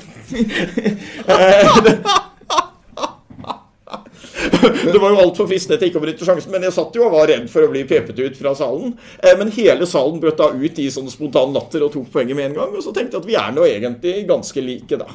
det 4.93 4.99
var 4.99 5.13
jo 5.13 5.21
altfor 5.23 5.47
fristende 5.49 5.79
til 5.79 5.91
ikke 5.91 6.01
å 6.01 6.03
benytte 6.03 6.27
sjansen, 6.27 6.51
men 6.53 6.65
jeg 6.67 6.75
satt 6.75 6.95
jo 6.95 7.05
og 7.07 7.15
var 7.15 7.29
redd 7.31 7.47
for 7.51 7.65
å 7.65 7.71
bli 7.71 7.85
pepet 7.89 8.19
ut 8.19 8.39
fra 8.39 8.53
salen. 8.57 8.95
Eh, 9.23 9.35
men 9.39 9.53
hele 9.55 9.87
salen 9.89 10.19
brøt 10.21 10.39
da 10.39 10.51
ut 10.53 10.81
i 10.81 10.89
sånn 10.93 11.09
spontan 11.11 11.55
latter 11.55 11.85
og 11.85 11.93
tok 11.95 12.09
poenget 12.13 12.37
med 12.39 12.51
en 12.51 12.59
gang. 12.61 12.75
Og 12.75 12.85
så 12.85 12.93
tenkte 12.95 13.17
jeg 13.17 13.25
at 13.25 13.29
vi 13.29 13.39
er 13.39 13.55
nå 13.55 13.67
egentlig 13.67 14.15
ganske 14.29 14.65
like, 14.65 14.99
da. 14.99 15.09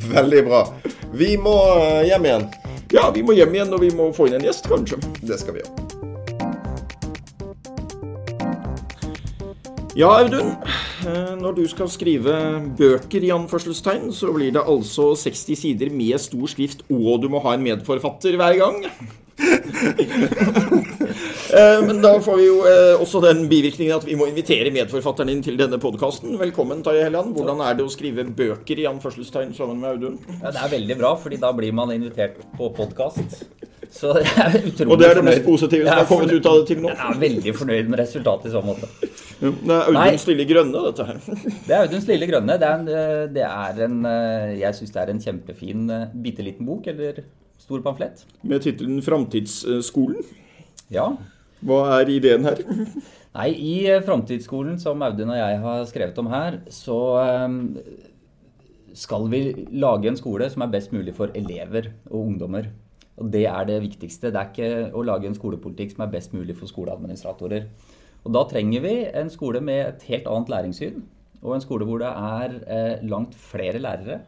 Veldig 0.16 0.42
bra. 0.48 0.64
Vi 1.12 1.34
må 1.40 1.56
eh, 1.76 2.02
hjem 2.10 2.28
igjen. 2.30 2.50
Ja, 2.90 3.10
vi 3.14 3.22
må 3.22 3.36
hjem 3.38 3.54
igjen, 3.54 3.72
og 3.76 3.84
vi 3.84 3.94
må 3.94 4.10
få 4.16 4.30
inn 4.30 4.40
en 4.40 4.50
gjest, 4.50 4.70
kanskje. 4.70 4.98
Det 5.22 5.38
skal 5.38 5.58
vi 5.58 5.64
gjøre. 5.64 5.89
Ja, 9.98 10.10
Audun. 10.20 10.52
Eh, 11.02 11.32
når 11.40 11.56
du 11.56 11.64
skal 11.68 11.88
skrive 11.90 12.34
bøker, 12.78 13.24
i 13.26 13.32
anførselstegn, 13.34 14.12
så 14.14 14.30
blir 14.34 14.52
det 14.54 14.62
altså 14.62 15.10
60 15.18 15.58
sider 15.58 15.90
med 15.90 16.20
stor 16.22 16.46
skrift, 16.52 16.84
og 16.90 17.24
du 17.24 17.26
må 17.32 17.40
ha 17.42 17.56
en 17.56 17.64
medforfatter 17.64 18.38
hver 18.38 18.60
gang. 18.60 18.84
Eh, 21.50 21.80
men 21.82 21.98
da 21.98 22.12
får 22.22 22.36
vi 22.38 22.44
jo 22.44 22.58
eh, 22.68 23.00
også 23.02 23.18
den 23.24 23.40
bivirkningen 23.50 23.96
at 23.96 24.04
vi 24.06 24.14
må 24.14 24.28
invitere 24.28 24.70
medforfatteren 24.70 25.32
inn 25.32 25.40
til 25.42 25.56
denne 25.58 25.80
podkasten. 25.82 26.36
Velkommen, 26.38 26.84
Taje 26.86 27.02
Helland. 27.08 27.32
Hvordan 27.34 27.58
er 27.66 27.74
det 27.74 27.82
å 27.82 27.90
skrive 27.90 28.22
bøker 28.22 28.78
i 28.78 28.86
anførselstegn 28.86 29.50
sammen 29.56 29.80
med 29.82 29.96
Audun? 29.96 30.20
Ja, 30.36 30.52
det 30.54 30.62
er 30.62 30.72
veldig 30.76 30.98
bra, 31.00 31.10
fordi 31.18 31.40
da 31.42 31.50
blir 31.56 31.74
man 31.74 31.90
invitert 31.96 32.38
på 32.54 32.70
podkast. 32.76 33.40
Så 33.90 34.12
jeg 34.20 34.30
er 34.44 34.60
utrolig 34.60 34.92
Og 34.92 35.00
det 35.00 35.08
er 35.08 35.18
det 35.18 35.26
mest 35.26 35.42
positive 35.48 35.88
som 35.88 35.98
har 35.98 36.06
kommet 36.12 36.36
ut 36.36 36.46
av 36.46 36.60
det 36.60 36.68
til 36.70 36.84
nå. 36.84 36.94
Jeg 36.94 37.08
er 37.08 37.20
veldig 37.26 37.56
fornøyd 37.58 37.90
med 37.90 38.04
resultatet 38.04 38.52
i 38.52 38.54
så 38.54 38.62
måte. 38.62 39.09
Ja, 39.40 39.50
Det 39.50 39.72
er 39.72 39.86
Auduns 39.86 40.00
Audun 40.04 40.20
Stille 40.20 40.44
Grønne, 40.48 40.80
dette 40.84 41.06
her. 41.08 41.20
Det 41.66 41.74
er 41.74 41.84
Audun 41.86 42.02
Lille 42.10 42.26
Grønne. 42.28 42.56
Det 42.60 42.66
er 42.68 42.74
en, 42.76 42.88
eh, 42.92 43.22
det 43.32 43.44
er 43.46 43.84
en 43.86 43.98
eh, 44.10 44.58
Jeg 44.60 44.76
syns 44.76 44.92
det 44.92 45.00
er 45.00 45.12
en 45.12 45.22
kjempefin 45.24 45.86
eh, 45.94 46.10
bitte 46.26 46.44
liten 46.44 46.68
bok, 46.68 46.88
eller 46.92 47.22
stor 47.60 47.80
pamflett. 47.84 48.24
Med 48.42 48.60
tittelen 48.64 49.00
'Framtidsskolen'. 49.00 50.26
Ja. 50.92 51.08
Hva 51.64 51.80
er 52.00 52.12
ideen 52.12 52.44
her? 52.44 52.60
Nei, 53.38 53.48
i 53.54 53.74
Framtidsskolen, 54.04 54.76
som 54.80 55.00
Audun 55.06 55.32
og 55.32 55.40
jeg 55.40 55.58
har 55.64 55.84
skrevet 55.88 56.18
om 56.18 56.28
her, 56.32 56.60
så 56.68 57.00
skal 58.92 59.28
vi 59.30 59.40
lage 59.70 60.08
en 60.10 60.18
skole 60.18 60.48
som 60.50 60.64
er 60.66 60.72
best 60.72 60.92
mulig 60.92 61.14
for 61.14 61.30
elever 61.38 61.92
og 62.10 62.26
ungdommer. 62.26 62.66
Og 63.20 63.30
det 63.30 63.44
er 63.46 63.64
det 63.68 63.78
viktigste. 63.84 64.32
Det 64.32 64.40
er 64.40 64.50
ikke 64.50 64.96
å 64.96 65.04
lage 65.06 65.28
en 65.28 65.36
skolepolitikk 65.36 65.94
som 65.94 66.04
er 66.04 66.12
best 66.12 66.34
mulig 66.34 66.56
for 66.58 66.66
skoleadministratorer. 66.66 67.68
Og 68.24 68.34
da 68.36 68.42
trenger 68.48 68.84
vi 68.84 68.94
en 69.16 69.30
skole 69.32 69.62
med 69.64 69.80
et 69.84 70.04
helt 70.10 70.28
annet 70.28 70.52
læringssyn. 70.52 71.00
Og 71.40 71.54
en 71.54 71.64
skole 71.64 71.86
hvor 71.88 72.02
det 72.02 72.10
er 72.10 72.58
eh, 72.66 73.06
langt 73.08 73.34
flere 73.34 73.80
lærere. 73.80 74.20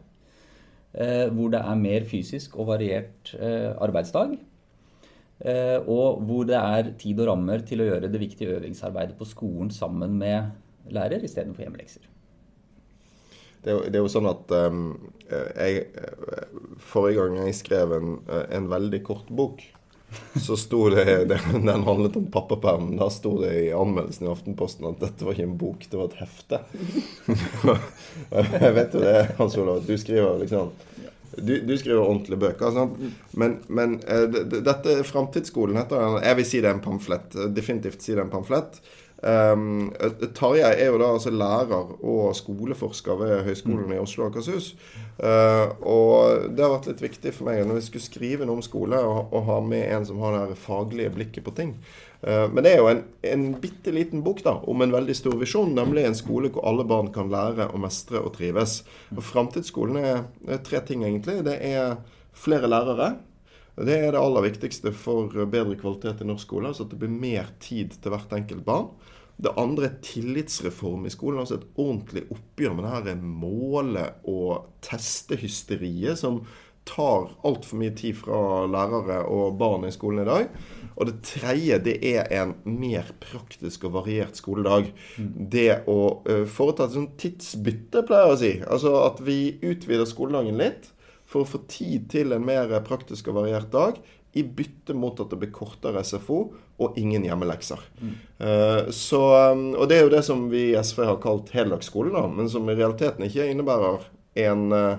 Eh, 0.93 1.27
hvor 1.33 1.51
det 1.53 1.61
er 1.61 1.77
mer 1.81 2.07
fysisk 2.09 2.57
og 2.57 2.71
variert 2.73 3.35
eh, 3.39 3.71
arbeidsdag. 3.77 4.39
Og 5.89 6.21
hvor 6.23 6.45
det 6.47 6.55
er 6.55 6.93
tid 7.01 7.19
og 7.19 7.27
rammer 7.27 7.65
til 7.67 7.81
å 7.83 7.87
gjøre 7.89 8.07
det 8.07 8.19
viktige 8.21 8.53
øvingsarbeidet 8.55 9.17
på 9.19 9.25
skolen 9.27 9.73
sammen 9.75 10.13
med 10.15 10.53
lærer 10.93 11.25
istedenfor 11.25 11.65
hjemmelekser. 11.65 12.05
Det 13.65 13.71
er, 13.71 13.75
jo, 13.75 13.81
det 13.83 13.97
er 13.97 14.05
jo 14.05 14.11
sånn 14.13 14.29
at 14.29 14.53
um, 14.69 14.85
jeg, 15.27 15.83
Forrige 16.79 17.25
gang 17.25 17.41
jeg 17.41 17.57
skrev 17.59 17.95
en, 17.97 18.15
en 18.55 18.69
veldig 18.71 19.01
kort 19.03 19.27
bok, 19.35 19.65
så 20.41 20.57
sto 20.57 20.89
det, 20.93 21.05
Den 21.53 21.83
handlet 21.87 22.15
om 22.19 22.25
pappaperm. 22.31 22.95
Da 22.99 23.09
sto 23.13 23.35
det 23.41 23.53
i 23.65 23.71
anmeldelsen 23.75 24.27
i 24.27 24.31
Aftenposten 24.31 24.87
at 24.89 24.99
dette 25.03 25.25
var 25.27 25.33
ikke 25.37 25.47
en 25.49 25.57
bok, 25.57 25.85
det 25.89 25.99
var 25.99 26.09
et 26.11 26.19
hefte. 26.23 26.59
jeg 28.31 28.73
vet 28.79 28.93
jo 28.97 29.03
det, 29.03 29.17
Hans 29.37 29.57
Olav, 29.57 29.83
du 29.87 29.95
skriver 29.97 30.39
liksom 30.43 30.71
du, 31.33 31.55
du 31.65 31.71
skriver 31.81 31.97
ordentlige 32.03 32.37
bøker. 32.43 32.69
Sant? 32.75 32.99
Men, 33.41 33.55
men 33.73 33.95
eh, 34.05 34.27
det- 34.29 34.43
det- 34.51 34.59
dette 34.67 34.99
Framtidsskolen 35.07 35.79
heter 35.81 35.97
den. 35.97 36.19
Jeg 36.27 36.37
vil 36.37 36.45
si 36.45 36.59
det 36.61 36.69
er 36.69 36.75
en 36.77 36.83
pamflett. 36.83 37.33
Definitivt 37.57 38.01
si 38.05 38.13
det 38.13 38.19
er 38.21 38.27
en 38.27 38.33
pamflett. 38.35 38.77
Um, 39.23 39.93
Tarjei 40.35 40.73
er 40.73 40.89
jo 40.91 40.97
da 40.99 41.07
altså 41.13 41.31
lærer 41.31 41.93
og 42.03 42.33
skoleforsker 42.35 43.15
ved 43.21 43.45
Høgskolen 43.47 43.93
i 43.95 43.99
Oslo 44.01 44.25
og 44.25 44.33
Akershus. 44.33 44.73
Uh, 45.15 45.71
og 45.79 46.49
det 46.51 46.65
har 46.65 46.73
vært 46.73 46.89
litt 46.91 47.03
viktig 47.05 47.31
for 47.37 47.47
meg 47.47 47.61
når 47.63 47.79
vi 47.79 47.85
skulle 47.87 48.07
skrive 48.07 48.47
noe 48.47 48.59
om 48.59 48.65
skole, 48.65 48.99
å, 48.99 49.43
ha 49.47 49.59
med 49.63 49.85
en 49.95 50.07
som 50.09 50.19
har 50.23 50.41
det 50.51 50.59
faglige 50.59 51.13
blikket 51.15 51.47
på 51.47 51.55
ting. 51.55 51.75
Uh, 52.19 52.49
men 52.51 52.65
det 52.65 52.73
er 52.73 52.83
jo 52.83 52.89
en, 52.91 53.03
en 53.31 53.49
bitte 53.63 53.95
liten 53.95 54.25
bok 54.25 54.43
da, 54.43 54.57
om 54.67 54.83
en 54.83 54.95
veldig 54.95 55.15
stor 55.15 55.39
visjon, 55.39 55.71
nemlig 55.77 56.03
en 56.07 56.19
skole 56.19 56.51
hvor 56.51 56.67
alle 56.67 56.87
barn 56.87 57.13
kan 57.15 57.31
lære 57.31 57.71
å 57.71 57.79
mestre 57.79 58.19
og 58.19 58.35
trives. 58.35 58.81
Og 59.15 59.23
Framtidsskolen 59.23 60.01
er, 60.03 60.25
er 60.49 60.63
tre 60.67 60.83
ting, 60.83 61.07
egentlig. 61.07 61.39
Det 61.47 61.59
er 61.63 61.95
flere 62.35 62.67
lærere. 62.67 63.13
Det 63.73 63.95
er 63.97 64.11
det 64.13 64.21
aller 64.21 64.45
viktigste 64.45 64.93
for 64.93 65.33
bedre 65.49 65.77
kvalitet 65.79 66.21
i 66.21 66.27
norsk 66.29 66.45
skole. 66.45 66.69
altså 66.69 66.85
At 66.85 66.93
det 66.93 67.01
blir 67.01 67.13
mer 67.13 67.49
tid 67.63 67.95
til 68.01 68.13
hvert 68.13 68.35
enkelt 68.35 68.65
barn. 68.65 68.91
Det 69.41 69.53
andre 69.57 69.87
er 69.87 70.01
tillitsreform 70.05 71.07
i 71.07 71.13
skolen. 71.13 71.39
altså 71.39 71.55
Et 71.55 71.71
ordentlig 71.77 72.27
oppgjør 72.29 72.75
med 72.75 72.85
det 72.85 72.93
her 72.93 73.15
måle- 73.23 74.13
og 74.29 74.69
testehysteriet 74.81 76.19
som 76.19 76.43
tar 76.85 77.29
altfor 77.47 77.79
mye 77.79 77.93
tid 77.95 78.17
fra 78.19 78.65
lærere 78.67 79.21
og 79.31 79.57
barn 79.57 79.87
i 79.87 79.91
skolen 79.91 80.21
i 80.21 80.29
dag. 80.29 80.49
Og 80.95 81.07
det 81.07 81.21
tredje 81.25 81.79
det 81.79 81.95
er 82.05 82.27
en 82.41 82.53
mer 82.67 83.07
praktisk 83.23 83.87
og 83.87 83.95
variert 83.97 84.37
skoledag. 84.37 84.91
Det 85.17 85.83
å 85.87 85.99
eh, 86.29 86.43
foreta 86.45 86.85
et 86.85 86.97
sånt 86.97 87.15
tidsbytte, 87.17 88.03
pleier 88.05 88.27
jeg 88.27 88.35
å 88.35 88.41
si. 88.43 88.53
Altså 88.67 88.97
at 89.07 89.23
vi 89.23 89.55
utvider 89.63 90.05
skoledagen 90.05 90.59
litt 90.59 90.91
for 91.33 91.43
å 91.43 91.49
få 91.49 91.63
tid 91.69 92.05
til 92.13 92.35
en 92.35 92.45
mer 92.45 92.69
praktisk 92.85 93.31
og 93.31 93.41
variert 93.41 93.71
dag, 93.73 93.97
i 94.33 94.43
bytte 94.43 94.95
mot 94.97 95.19
at 95.21 95.29
det 95.29 95.37
blir 95.43 95.51
kortere 95.53 96.01
SFO 96.01 96.37
og 96.81 96.95
ingen 96.97 97.25
hjemmelekser. 97.27 97.81
Eh, 98.41 98.89
så, 98.89 99.21
um, 99.53 99.67
og 99.77 99.85
det 99.89 99.99
er 99.99 100.07
jo 100.07 100.13
det 100.15 100.23
som 100.25 100.47
vi 100.49 100.71
i 100.71 100.77
SV 100.79 101.03
har 101.05 101.19
kalt 101.21 101.53
heldagsskole, 101.53 102.09
da, 102.15 102.25
men 102.29 102.49
som 102.49 102.65
i 102.69 102.77
realiteten 102.77 103.27
ikke 103.27 103.45
innebærer 103.51 104.07
en, 104.47 104.71
eh, 104.73 104.95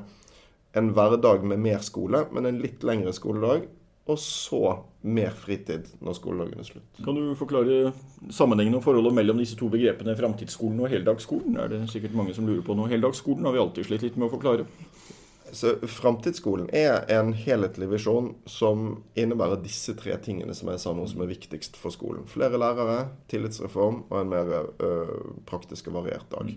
en 0.78 0.92
hverdag 0.94 1.42
med 1.50 1.64
mer 1.66 1.82
skole, 1.82 2.28
men 2.30 2.46
en 2.46 2.62
litt 2.62 2.86
lengre 2.86 3.14
skoledag. 3.16 3.66
Og 4.04 4.18
så 4.20 4.60
mer 5.00 5.32
fritid 5.32 5.86
når 6.04 6.16
skoledagen 6.18 6.60
er 6.60 6.66
slutt. 6.68 6.98
Kan 7.06 7.16
du 7.16 7.30
forklare 7.40 7.94
sammenhengen 8.28 8.76
og 8.76 8.82
forholdet 8.84 9.16
mellom 9.16 9.38
disse 9.40 9.56
to 9.56 9.70
begrepene 9.72 10.12
framtidsskolen 10.18 10.82
og 10.84 10.92
heldagsskolen? 10.92 11.56
Er 11.56 11.72
det 11.72 11.78
sikkert 11.88 12.16
mange 12.18 12.34
som 12.36 12.44
lurer 12.44 12.60
på 12.66 12.76
noe. 12.76 12.90
Heldagsskolen 12.92 13.48
har 13.48 13.56
vi 13.56 13.62
alltid 13.62 13.88
slitt 13.88 14.04
litt 14.04 14.18
med 14.20 14.28
å 14.28 14.34
forklare. 14.34 14.66
Så 15.54 15.76
Framtidsskolen 15.86 16.68
er 16.74 17.04
en 17.14 17.32
helhetlig 17.38 17.88
visjon 17.92 18.32
som 18.50 19.04
innebærer 19.18 19.62
disse 19.62 19.94
tre 19.98 20.16
tingene 20.22 20.54
som 20.56 20.72
jeg 20.72 20.82
sa 20.82 20.94
nå 20.94 21.06
som 21.10 21.22
er 21.22 21.30
viktigst 21.30 21.78
for 21.78 21.94
skolen. 21.94 22.26
Flere 22.30 22.58
lærere, 22.60 23.04
tillitsreform 23.30 24.02
og 24.08 24.16
en 24.20 24.32
mer 24.32 24.50
ø, 24.82 24.90
praktisk 25.46 25.92
og 25.92 26.00
variert 26.00 26.26
dag. 26.34 26.50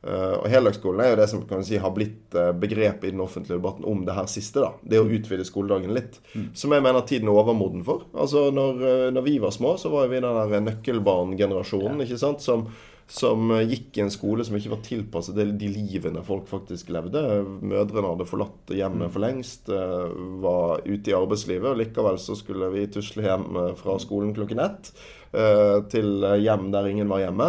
Uh, 0.00 0.38
og 0.40 0.46
Heldagsskolen 0.48 1.02
er 1.04 1.10
jo 1.10 1.16
det 1.18 1.26
som 1.28 1.42
kan 1.44 1.60
si, 1.66 1.76
har 1.76 1.90
blitt 1.92 2.32
uh, 2.32 2.54
begrepet 2.56 3.10
i 3.10 3.12
den 3.12 3.20
offentlige 3.20 3.58
debatten 3.58 3.84
om 3.84 4.06
det 4.06 4.14
her 4.16 4.30
siste. 4.32 4.62
da, 4.62 4.70
Det 4.80 4.96
å 4.96 5.04
utvide 5.04 5.44
skoledagen 5.44 5.92
litt. 5.92 6.16
Som 6.56 6.72
jeg 6.72 6.84
mener 6.86 7.04
tiden 7.04 7.28
er 7.28 7.36
overmoden 7.36 7.84
for. 7.84 8.06
Altså 8.16 8.46
Når, 8.54 9.12
når 9.12 9.26
vi 9.26 9.36
var 9.42 9.52
små, 9.52 9.74
så 9.76 9.92
var 9.92 10.08
vi 10.08 10.22
den 10.22 10.38
der 10.38 10.64
nøkkelbarngenerasjonen 10.70 12.00
ikke 12.06 12.20
sant, 12.22 12.40
som, 12.40 12.64
som 13.10 13.50
eh, 13.50 13.64
gikk 13.66 13.98
i 13.98 14.04
en 14.04 14.12
skole 14.14 14.44
som 14.46 14.56
ikke 14.56 14.72
var 14.72 14.82
tilpasset 14.86 15.38
de, 15.38 15.70
livene 15.74 16.22
folk 16.26 16.46
faktisk 16.50 16.92
levde. 16.94 17.22
Mødrene 17.60 18.12
hadde 18.12 18.28
forlatt 18.30 18.70
hjemmet 18.76 19.10
for 19.14 19.24
lengst, 19.24 19.70
eh, 19.74 20.12
var 20.42 20.84
ute 20.86 21.10
i 21.10 21.16
arbeidslivet. 21.16 21.72
og 21.72 21.80
Likevel 21.80 22.20
så 22.22 22.38
skulle 22.38 22.70
vi 22.74 22.86
tusle 22.94 23.26
hjem 23.26 23.48
eh, 23.64 23.72
fra 23.80 23.98
skolen 24.02 24.34
klokken 24.36 24.62
ett 24.66 24.94
til 25.30 26.24
hjem 26.42 26.72
der 26.74 26.88
ingen 26.90 27.06
var 27.06 27.20
hjemme. 27.22 27.44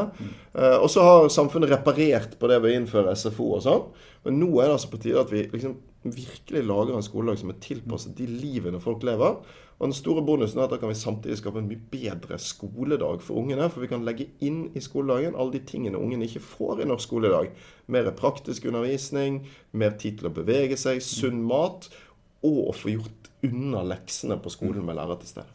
Eh, 0.54 0.76
Og 0.78 0.86
så 0.94 1.02
har 1.02 1.32
samfunnet 1.34 1.72
reparert 1.72 2.36
på 2.38 2.46
det 2.52 2.60
ved 2.62 2.70
å 2.70 2.76
innføre 2.78 3.16
SFO 3.18 3.56
og 3.56 3.64
sånn. 3.66 3.88
Men 4.22 4.38
nå 4.38 4.52
er 4.62 4.70
det 4.70 4.76
altså 4.76 4.92
på 4.92 5.00
tide 5.02 5.24
at 5.24 5.34
vi 5.34 5.48
liksom 5.50 5.80
virkelig 6.06 6.62
lager 6.66 6.98
en 6.98 7.06
skoledag 7.06 7.40
som 7.42 7.50
er 7.50 7.58
tilpasset 7.64 8.14
de 8.18 8.28
livene 8.30 8.78
folk 8.82 9.02
lever. 9.02 9.40
Og 9.82 9.90
den 9.90 9.96
store 9.98 10.22
bonusen 10.22 10.60
er 10.60 10.68
at 10.68 10.76
da 10.76 10.78
kan 10.78 10.92
vi 10.92 10.96
samtidig 11.00 11.40
skape 11.40 11.58
en 11.58 11.66
mye 11.66 11.82
bedre 11.90 12.38
skoledag 12.38 13.24
for 13.26 13.40
ungene. 13.42 13.66
For 13.74 13.82
vi 13.82 13.90
kan 13.90 14.06
legge 14.06 14.28
inn 14.46 14.68
i 14.78 14.84
skoledagen 14.84 15.34
alle 15.34 15.56
de 15.56 15.64
tingene 15.66 15.98
ungene 15.98 16.28
ikke 16.28 16.44
får 16.46 16.84
i 16.84 16.86
norsk 16.86 17.10
skoledag. 17.10 17.50
Mer 17.90 18.12
praktisk 18.14 18.68
undervisning, 18.70 19.42
mer 19.74 19.98
tid 19.98 20.20
til 20.20 20.30
å 20.30 20.36
bevege 20.38 20.78
seg, 20.78 21.02
sunn 21.02 21.42
mat. 21.50 21.90
Og 22.48 22.72
å 22.72 22.76
få 22.76 22.96
gjort 22.96 23.22
unna 23.42 23.82
leksene 23.84 24.38
på 24.38 24.52
skolen 24.54 24.86
med 24.86 24.98
lærer 24.98 25.18
til 25.22 25.32
stede. 25.32 25.48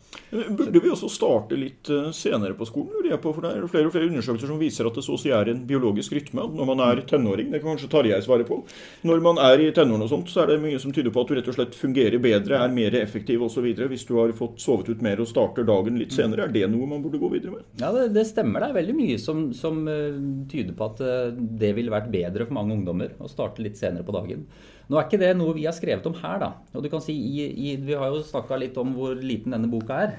Burde 0.58 0.80
vi 0.82 0.90
også 0.90 1.08
starte 1.12 1.58
litt 1.58 1.90
eh, 1.92 2.08
senere 2.14 2.56
på 2.58 2.66
skolen? 2.66 2.90
lurer 2.96 3.12
jeg 3.12 3.22
på, 3.22 3.32
for 3.34 3.44
Det 3.44 3.52
er 3.52 3.68
flere 3.70 3.86
og 3.90 3.94
flere 3.94 4.08
undersøkelser 4.10 4.50
som 4.50 4.58
viser 4.60 4.88
at 4.88 4.98
det 4.98 5.04
så 5.06 5.14
å 5.14 5.20
si 5.20 5.30
er 5.34 5.52
en 5.52 5.62
biologisk 5.68 6.16
rytme. 6.16 6.48
Når 6.56 6.70
man 6.72 6.82
er 6.88 7.02
tenåring, 7.06 7.52
det 7.52 7.60
kan 7.62 7.74
kanskje 7.74 7.90
Tarjei 7.92 8.18
svare 8.24 8.46
på. 8.48 8.58
Når 9.06 9.22
man 9.22 9.40
er 9.42 9.62
i 9.62 9.70
tenårene 9.76 10.08
og 10.08 10.12
sånt, 10.12 10.32
så 10.32 10.42
er 10.42 10.52
det 10.52 10.58
mye 10.64 10.82
som 10.82 10.94
tyder 10.94 11.14
på 11.14 11.22
at 11.22 11.30
du 11.30 11.38
rett 11.38 11.50
og 11.52 11.58
slett 11.58 11.78
fungerer 11.78 12.22
bedre, 12.22 12.58
er 12.58 12.74
mer 12.74 12.98
effektiv 12.98 13.46
osv. 13.46 13.68
hvis 13.78 14.06
du 14.08 14.16
har 14.18 14.34
fått 14.36 14.58
sovet 14.62 14.90
ut 14.90 15.04
mer 15.06 15.22
og 15.22 15.30
starter 15.30 15.66
dagen 15.68 16.00
litt 16.00 16.16
senere. 16.16 16.48
Er 16.48 16.56
det 16.56 16.66
noe 16.72 16.90
man 16.90 17.04
burde 17.04 17.22
gå 17.22 17.30
videre 17.36 17.54
med? 17.58 17.66
Ja, 17.78 17.92
det, 17.94 18.08
det 18.16 18.26
stemmer. 18.26 18.64
Det 18.64 18.72
er 18.72 18.80
veldig 18.80 18.98
mye 18.98 19.20
som, 19.22 19.50
som 19.54 19.84
eh, 19.90 20.16
tyder 20.50 20.74
på 20.74 20.90
at 20.90 21.04
eh, 21.06 21.34
det 21.36 21.76
ville 21.78 21.94
vært 21.94 22.10
bedre 22.10 22.48
for 22.48 22.58
mange 22.58 22.74
ungdommer 22.74 23.14
å 23.22 23.30
starte 23.30 23.62
litt 23.62 23.78
senere 23.78 24.06
på 24.06 24.16
dagen. 24.16 24.48
Nå 24.86 24.98
er 24.98 25.06
ikke 25.08 25.18
det 25.18 25.32
noe 25.34 25.54
vi 25.56 25.64
har 25.66 25.74
skrevet 25.74 26.04
om 26.06 26.14
her, 26.20 26.36
da. 26.38 26.48
Og 26.76 26.84
du 26.84 26.88
kan 26.92 27.02
si, 27.02 27.14
i, 27.16 27.46
i, 27.50 27.72
Vi 27.82 27.96
har 27.98 28.12
jo 28.12 28.20
snakka 28.22 28.58
litt 28.60 28.76
om 28.78 28.92
hvor 28.94 29.16
liten 29.18 29.54
denne 29.56 29.70
boka 29.70 29.96
er. 30.04 30.12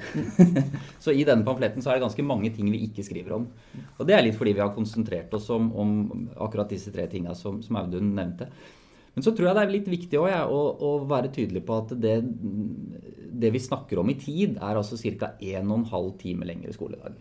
så 1.03 1.15
i 1.15 1.23
denne 1.27 1.47
pamfletten 1.47 1.83
så 1.83 1.93
er 1.93 1.97
det 1.97 2.07
ganske 2.07 2.25
mange 2.27 2.51
ting 2.55 2.67
vi 2.73 2.81
ikke 2.89 3.05
skriver 3.07 3.37
om. 3.37 3.45
Og 3.95 4.09
det 4.09 4.17
er 4.17 4.25
litt 4.25 4.35
fordi 4.35 4.57
vi 4.57 4.63
har 4.65 4.75
konsentrert 4.75 5.31
oss 5.39 5.47
om, 5.55 5.69
om 5.71 5.93
akkurat 6.35 6.73
disse 6.73 6.91
tre 6.91 7.07
tinga 7.11 7.35
som, 7.37 7.61
som 7.63 7.79
Audun 7.79 8.11
nevnte. 8.17 8.49
Men 9.15 9.25
så 9.25 9.31
tror 9.33 9.47
jeg 9.47 9.57
det 9.57 9.61
er 9.63 9.71
litt 9.73 9.87
viktig 9.89 10.19
også, 10.19 10.33
ja, 10.33 10.43
å, 10.45 10.59
å 10.77 10.91
være 11.09 11.31
tydelig 11.33 11.63
på 11.65 11.79
at 11.81 11.95
det, 11.97 12.19
det 13.39 13.49
vi 13.55 13.63
snakker 13.63 14.03
om 14.03 14.11
i 14.11 14.19
tid, 14.19 14.59
er 14.59 14.77
altså 14.77 14.99
ca. 14.99 15.31
1 15.39 15.71
12 15.87 16.11
time 16.19 16.45
lengre 16.45 16.75
skoledag. 16.75 17.15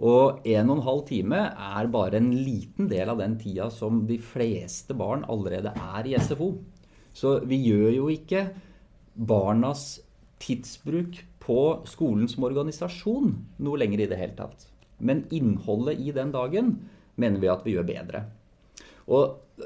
Og 0.00 0.46
1 0.48 0.70
12 0.70 1.02
time 1.10 1.42
er 1.52 1.88
bare 1.92 2.16
en 2.16 2.30
liten 2.32 2.88
del 2.88 3.10
av 3.12 3.18
den 3.20 3.34
tida 3.40 3.68
som 3.70 4.06
de 4.08 4.16
fleste 4.16 4.96
barn 4.96 5.26
allerede 5.28 5.74
er 5.76 6.08
i 6.08 6.16
SFO. 6.16 6.54
Så 7.12 7.40
vi 7.44 7.58
gjør 7.66 7.90
jo 7.98 8.06
ikke 8.12 8.46
barnas 9.14 10.00
tidsbruk 10.40 11.24
på 11.40 11.84
skolen 11.88 12.28
som 12.30 12.44
organisasjon 12.48 13.46
noe 13.60 13.78
lenger 13.80 14.00
i 14.04 14.08
det 14.08 14.18
hele 14.20 14.36
tatt. 14.38 14.66
Men 15.00 15.24
innholdet 15.32 15.98
i 16.00 16.12
den 16.16 16.32
dagen 16.32 16.88
mener 17.20 17.40
vi 17.40 17.48
at 17.52 17.64
vi 17.66 17.72
gjør 17.76 17.86
bedre. 17.88 18.24
Og 19.10 19.24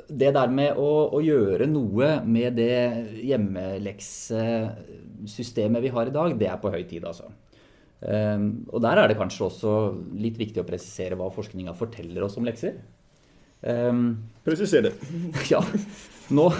det 0.09 0.33
der 0.35 0.49
med 0.51 0.77
å, 0.81 1.09
å 1.15 1.21
gjøre 1.23 1.67
noe 1.71 2.23
med 2.27 2.57
det 2.59 3.07
hjemmeleksesystemet 3.23 5.83
vi 5.85 5.89
har 5.95 6.07
i 6.11 6.15
dag, 6.15 6.39
det 6.39 6.49
er 6.51 6.59
på 6.63 6.71
høy 6.75 6.85
tid, 6.89 7.05
altså. 7.07 7.25
Um, 8.05 8.67
og 8.69 8.83
der 8.85 9.01
er 9.01 9.09
det 9.09 9.17
kanskje 9.17 9.47
også 9.49 9.75
litt 10.21 10.37
viktig 10.41 10.61
å 10.61 10.69
presisere 10.69 11.17
hva 11.17 11.31
forskninga 11.33 11.73
forteller 11.79 12.27
oss 12.27 12.37
om 12.41 12.45
lekser. 12.45 12.77
Um, 13.65 14.07
Presiser 14.45 14.85
det. 14.85 14.95
ja. 15.53 15.63
Nå 16.35 16.51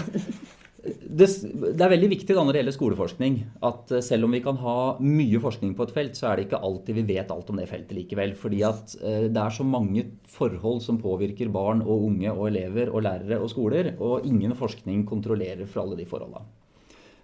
det, 0.85 1.25
det, 1.25 1.81
er 1.81 1.91
veldig 1.95 2.09
viktig 2.11 2.35
da 2.35 2.43
når 2.43 2.53
det 2.53 2.59
gjelder 2.61 2.75
skoleforskning, 2.75 3.37
at 3.65 3.93
eh, 3.95 4.03
selv 4.05 4.27
om 4.27 4.35
vi 4.35 4.41
kan 4.45 4.57
ha 4.61 4.75
mye 5.01 5.39
forskning 5.41 5.73
på 5.77 5.87
et 5.87 5.93
felt, 5.95 6.17
så 6.17 6.29
er 6.29 6.37
det 6.37 6.45
ikke 6.47 6.61
alltid 6.67 6.99
vi 6.99 7.05
vet 7.09 7.31
alt 7.33 7.49
om 7.49 7.57
det 7.57 7.67
feltet 7.71 7.95
likevel. 7.97 8.35
Fordi 8.37 8.61
at 8.67 8.93
uh, 9.01 9.25
det 9.25 9.41
er 9.41 9.55
så 9.55 9.65
mange 9.65 10.05
forhold 10.29 10.83
som 10.85 11.01
påvirker 11.01 11.49
barn 11.53 11.81
og 11.85 12.05
unge 12.11 12.29
og 12.33 12.49
elever 12.51 12.91
og 12.91 13.05
lærere 13.07 13.41
og 13.41 13.49
skoler, 13.53 13.95
og 13.97 14.27
ingen 14.29 14.53
forskning 14.57 15.05
kontrollerer 15.09 15.65
for 15.65 15.85
alle 15.85 15.97
de 15.99 16.07
forholdene. 16.09 16.45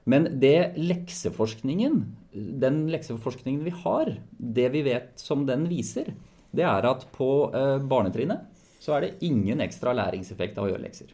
Men 0.10 0.27
det 0.41 0.74
lekseforskningen, 0.81 2.01
den 2.34 2.84
lekseforskningen 2.89 3.63
vi 3.67 3.74
har, 3.84 4.15
det 4.31 4.70
vi 4.74 4.84
vet 4.88 5.12
som 5.22 5.46
den 5.46 5.67
viser, 5.70 6.13
det 6.51 6.65
er 6.67 6.88
at 6.89 7.05
på 7.15 7.51
eh, 7.55 7.77
barnetrinnet 7.79 8.48
så 8.81 8.96
er 8.98 9.05
det 9.05 9.27
ingen 9.27 9.62
ekstra 9.62 9.93
læringseffekt 9.96 10.58
av 10.58 10.67
å 10.67 10.72
gjøre 10.72 10.84
lekser. 10.88 11.12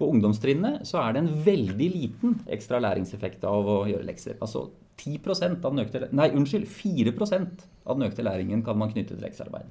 På 0.00 0.08
ungdomstrinnet 0.10 0.86
så 0.88 1.02
er 1.02 1.12
det 1.14 1.22
en 1.22 1.34
veldig 1.44 1.88
liten 1.92 2.38
ekstra 2.50 2.80
læringseffekt 2.82 3.44
av 3.46 3.68
å 3.68 3.82
gjøre 3.90 4.08
lekser. 4.08 4.38
Altså 4.42 4.70
10 5.02 5.20
av 5.52 5.68
den 5.68 5.84
økte, 5.84 6.08
nei, 6.16 6.30
unnskyld, 6.32 6.66
4 6.66 7.12
av 7.12 7.98
den 7.98 8.08
økte 8.08 8.24
læringen 8.24 8.64
kan 8.64 8.78
man 8.78 8.92
knytte 8.92 9.14
til 9.14 9.24
leksearbeid. 9.24 9.68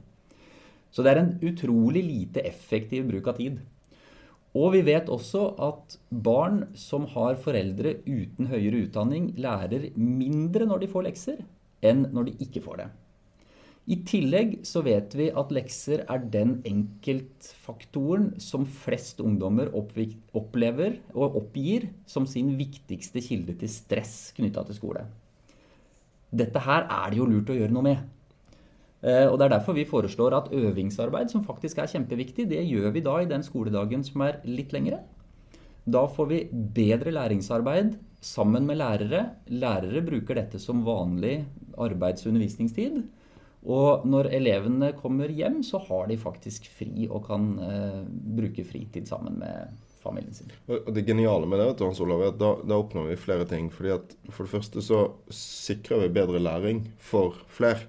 Så 0.91 1.03
det 1.03 1.13
er 1.13 1.21
en 1.21 1.35
utrolig 1.47 2.03
lite 2.03 2.43
effektiv 2.47 3.07
bruk 3.07 3.29
av 3.31 3.37
tid. 3.39 3.59
Og 4.57 4.73
vi 4.73 4.81
vet 4.83 5.07
også 5.11 5.45
at 5.63 5.95
barn 6.11 6.65
som 6.75 7.05
har 7.13 7.37
foreldre 7.39 8.01
uten 8.03 8.49
høyere 8.51 8.83
utdanning, 8.87 9.31
lærer 9.39 9.91
mindre 9.95 10.67
når 10.67 10.83
de 10.83 10.89
får 10.91 11.07
lekser, 11.07 11.45
enn 11.81 12.09
når 12.11 12.27
de 12.27 12.35
ikke 12.47 12.63
får 12.65 12.81
det. 12.81 12.89
I 13.91 13.97
tillegg 14.05 14.59
så 14.67 14.83
vet 14.85 15.15
vi 15.17 15.31
at 15.33 15.53
lekser 15.55 16.03
er 16.05 16.27
den 16.31 16.59
enkeltfaktoren 16.67 18.27
som 18.43 18.67
flest 18.69 19.23
ungdommer 19.23 19.71
opplever 19.73 20.99
og 21.15 21.39
oppgir 21.39 21.87
som 22.05 22.27
sin 22.29 22.53
viktigste 22.59 23.23
kilde 23.25 23.55
til 23.57 23.71
stress 23.71 24.29
knytta 24.37 24.67
til 24.67 24.77
skole. 24.77 25.05
Dette 26.29 26.61
her 26.63 26.85
er 26.85 27.09
det 27.11 27.19
jo 27.19 27.27
lurt 27.27 27.49
å 27.51 27.57
gjøre 27.57 27.73
noe 27.73 27.87
med. 27.89 28.03
Eh, 29.01 29.25
og 29.25 29.39
Det 29.39 29.45
er 29.45 29.55
derfor 29.57 29.73
vi 29.73 29.85
foreslår 29.85 30.37
at 30.37 30.51
øvingsarbeid, 30.53 31.31
som 31.31 31.43
faktisk 31.43 31.77
er 31.81 31.89
kjempeviktig, 31.89 32.49
det 32.49 32.61
gjør 32.67 32.91
vi 32.93 33.01
da 33.01 33.17
i 33.21 33.29
den 33.29 33.43
skoledagen 33.43 34.03
som 34.03 34.21
er 34.21 34.41
litt 34.45 34.73
lengre. 34.73 35.01
Da 35.85 36.05
får 36.07 36.27
vi 36.29 36.43
bedre 36.51 37.11
læringsarbeid 37.11 37.97
sammen 38.21 38.67
med 38.69 38.77
lærere. 38.77 39.23
Lærere 39.49 40.05
bruker 40.05 40.37
dette 40.37 40.59
som 40.61 40.85
vanlig 40.85 41.41
arbeids- 41.77 42.25
og 42.25 42.33
undervisningstid. 42.33 43.01
Og 43.61 44.05
når 44.09 44.31
elevene 44.33 44.91
kommer 44.97 45.29
hjem, 45.29 45.61
så 45.63 45.81
har 45.85 46.07
de 46.09 46.17
faktisk 46.17 46.65
fri 46.69 47.07
og 47.09 47.25
kan 47.27 47.57
eh, 47.61 48.01
bruke 48.09 48.65
fritid 48.65 49.09
sammen 49.09 49.37
med 49.41 49.73
familien 50.01 50.33
sin. 50.33 50.49
Og 50.67 50.93
Det 50.93 51.05
geniale 51.05 51.45
med 51.49 51.61
det 51.61 51.85
Hans 51.85 52.01
Olav, 52.01 52.21
er 52.21 52.33
at 52.33 52.39
da, 52.41 52.55
da, 52.65 52.77
oppnår 52.77 53.11
vi 53.11 53.19
flere 53.21 53.45
ting. 53.45 53.69
Fordi 53.73 53.93
at 53.97 54.15
For 54.29 54.45
det 54.45 54.53
første 54.53 54.81
så 54.85 55.01
sikrer 55.33 56.05
vi 56.05 56.13
bedre 56.21 56.41
læring 56.41 56.87
for 56.97 57.37
flere. 57.49 57.85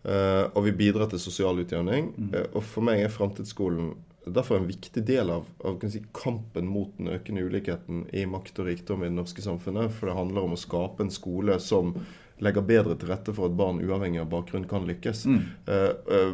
Uh, 0.00 0.46
og 0.56 0.64
vi 0.64 0.72
bidrar 0.72 1.10
til 1.10 1.20
sosial 1.20 1.60
utjevning. 1.60 2.14
Mm. 2.16 2.30
Uh, 2.32 2.46
og 2.54 2.64
for 2.64 2.86
meg 2.86 3.02
er 3.04 3.12
framtidsskolen 3.12 3.92
derfor 4.24 4.60
en 4.60 4.68
viktig 4.68 5.02
del 5.06 5.32
av, 5.32 5.46
av 5.64 5.80
si, 5.90 6.02
kampen 6.16 6.68
mot 6.68 6.92
den 6.98 7.10
økende 7.12 7.44
ulikheten 7.44 8.06
i 8.12 8.26
makt 8.28 8.60
og 8.60 8.68
rikdom 8.70 9.04
i 9.04 9.10
det 9.10 9.16
norske 9.16 9.44
samfunnet. 9.44 9.92
For 9.96 10.10
det 10.10 10.16
handler 10.18 10.46
om 10.46 10.56
å 10.56 10.60
skape 10.60 11.04
en 11.04 11.12
skole 11.12 11.56
som 11.62 11.94
legger 12.40 12.64
bedre 12.64 12.94
til 12.96 13.10
rette 13.10 13.34
for 13.36 13.50
at 13.50 13.56
barn 13.56 13.82
uavhengig 13.84 14.22
av 14.22 14.30
bakgrunn 14.32 14.64
kan 14.68 14.86
lykkes. 14.88 15.26
Mm. 15.28 15.42
Uh, 15.68 16.30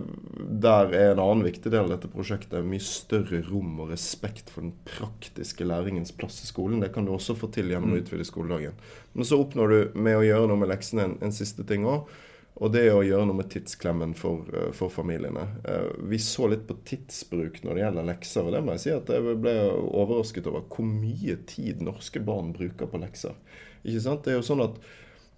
der 0.62 0.94
er 0.94 1.14
en 1.16 1.22
annen 1.24 1.42
viktig 1.48 1.72
del 1.72 1.88
av 1.88 1.96
dette 1.96 2.10
prosjektet 2.12 2.66
mye 2.66 2.84
større 2.86 3.42
rom 3.48 3.80
og 3.82 3.90
respekt 3.90 4.52
for 4.52 4.62
den 4.62 4.76
praktiske 4.86 5.66
læringens 5.66 6.14
plass 6.14 6.38
i 6.44 6.50
skolen. 6.50 6.78
Det 6.84 6.92
kan 6.94 7.08
du 7.08 7.14
også 7.16 7.34
få 7.38 7.50
til 7.54 7.74
gjennom 7.74 7.90
å 7.90 7.98
mm. 7.98 8.04
utvide 8.04 8.28
skoledagen. 8.28 8.78
Men 9.18 9.26
så 9.26 9.40
oppnår 9.42 9.74
du 9.74 9.98
med 9.98 10.20
å 10.20 10.24
gjøre 10.26 10.52
noe 10.52 10.62
med 10.62 10.70
leksene 10.70 11.08
en, 11.08 11.18
en 11.26 11.34
siste 11.34 11.66
ting 11.66 11.88
òg. 11.90 12.06
Og 12.56 12.72
det 12.72 12.86
å 12.88 13.02
gjøre 13.04 13.26
noe 13.28 13.36
med 13.36 13.50
tidsklemmen 13.52 14.14
for, 14.16 14.46
eh, 14.56 14.70
for, 14.72 14.88
familiene. 14.92 15.44
Eh, 15.68 15.90
vi 16.08 16.18
så 16.18 16.48
litt 16.48 16.66
på 16.68 16.78
tidsbruk 16.88 17.62
når 17.64 17.74
det 17.74 17.82
gjelder 17.84 18.08
lekser, 18.08 18.46
og 18.46 18.54
det 18.54 18.62
må 18.64 18.76
jeg 18.76 18.84
si 18.86 18.94
at 18.96 19.12
jeg 19.12 19.40
ble 19.42 19.56
overrasket 19.92 20.48
over 20.48 20.64
hvor 20.72 20.88
mye 20.88 21.36
tid 21.46 21.84
norske 21.84 22.22
barn 22.24 22.54
bruker 22.56 22.88
på 22.88 23.02
lekser. 23.02 23.36
Ikke 23.84 24.00
sant? 24.00 24.24
Det 24.24 24.32
er 24.32 24.40
jo 24.40 24.48
sånn 24.48 24.64
at 24.64 24.80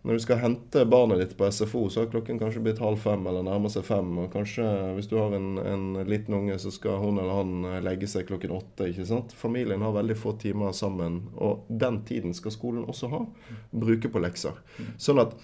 når 0.06 0.14
du 0.14 0.22
skal 0.22 0.38
hente 0.38 0.84
barnet 0.86 1.18
ditt 1.18 1.34
på 1.36 1.48
SFO, 1.50 1.88
så 1.90 2.04
har 2.04 2.12
klokken 2.12 2.38
kanskje 2.38 2.62
blitt 2.62 2.78
halv 2.78 3.00
fem 3.02 3.26
eller 3.26 3.42
nærmer 3.42 3.72
seg 3.72 3.82
fem. 3.84 4.12
Og 4.22 4.30
kanskje 4.30 4.64
hvis 4.94 5.10
du 5.10 5.16
har 5.18 5.34
en, 5.34 5.58
en 5.58 5.88
liten 6.06 6.38
unge, 6.38 6.54
så 6.62 6.70
skal 6.70 7.02
hun 7.02 7.18
eller 7.18 7.40
han 7.40 7.66
eh, 7.66 7.82
legge 7.82 8.06
seg 8.06 8.30
klokken 8.30 8.54
åtte. 8.54 8.92
ikke 8.92 9.08
sant? 9.10 9.34
Familien 9.34 9.82
har 9.82 9.98
veldig 9.98 10.16
få 10.16 10.36
timer 10.38 10.70
sammen, 10.70 11.24
og 11.34 11.66
den 11.82 12.04
tiden 12.06 12.36
skal 12.36 12.54
skolen 12.54 12.86
også 12.86 13.10
ha. 13.10 13.24
Bruke 13.74 14.08
på 14.14 14.22
lekser. 14.22 14.62
Sånn 15.02 15.18
at 15.26 15.34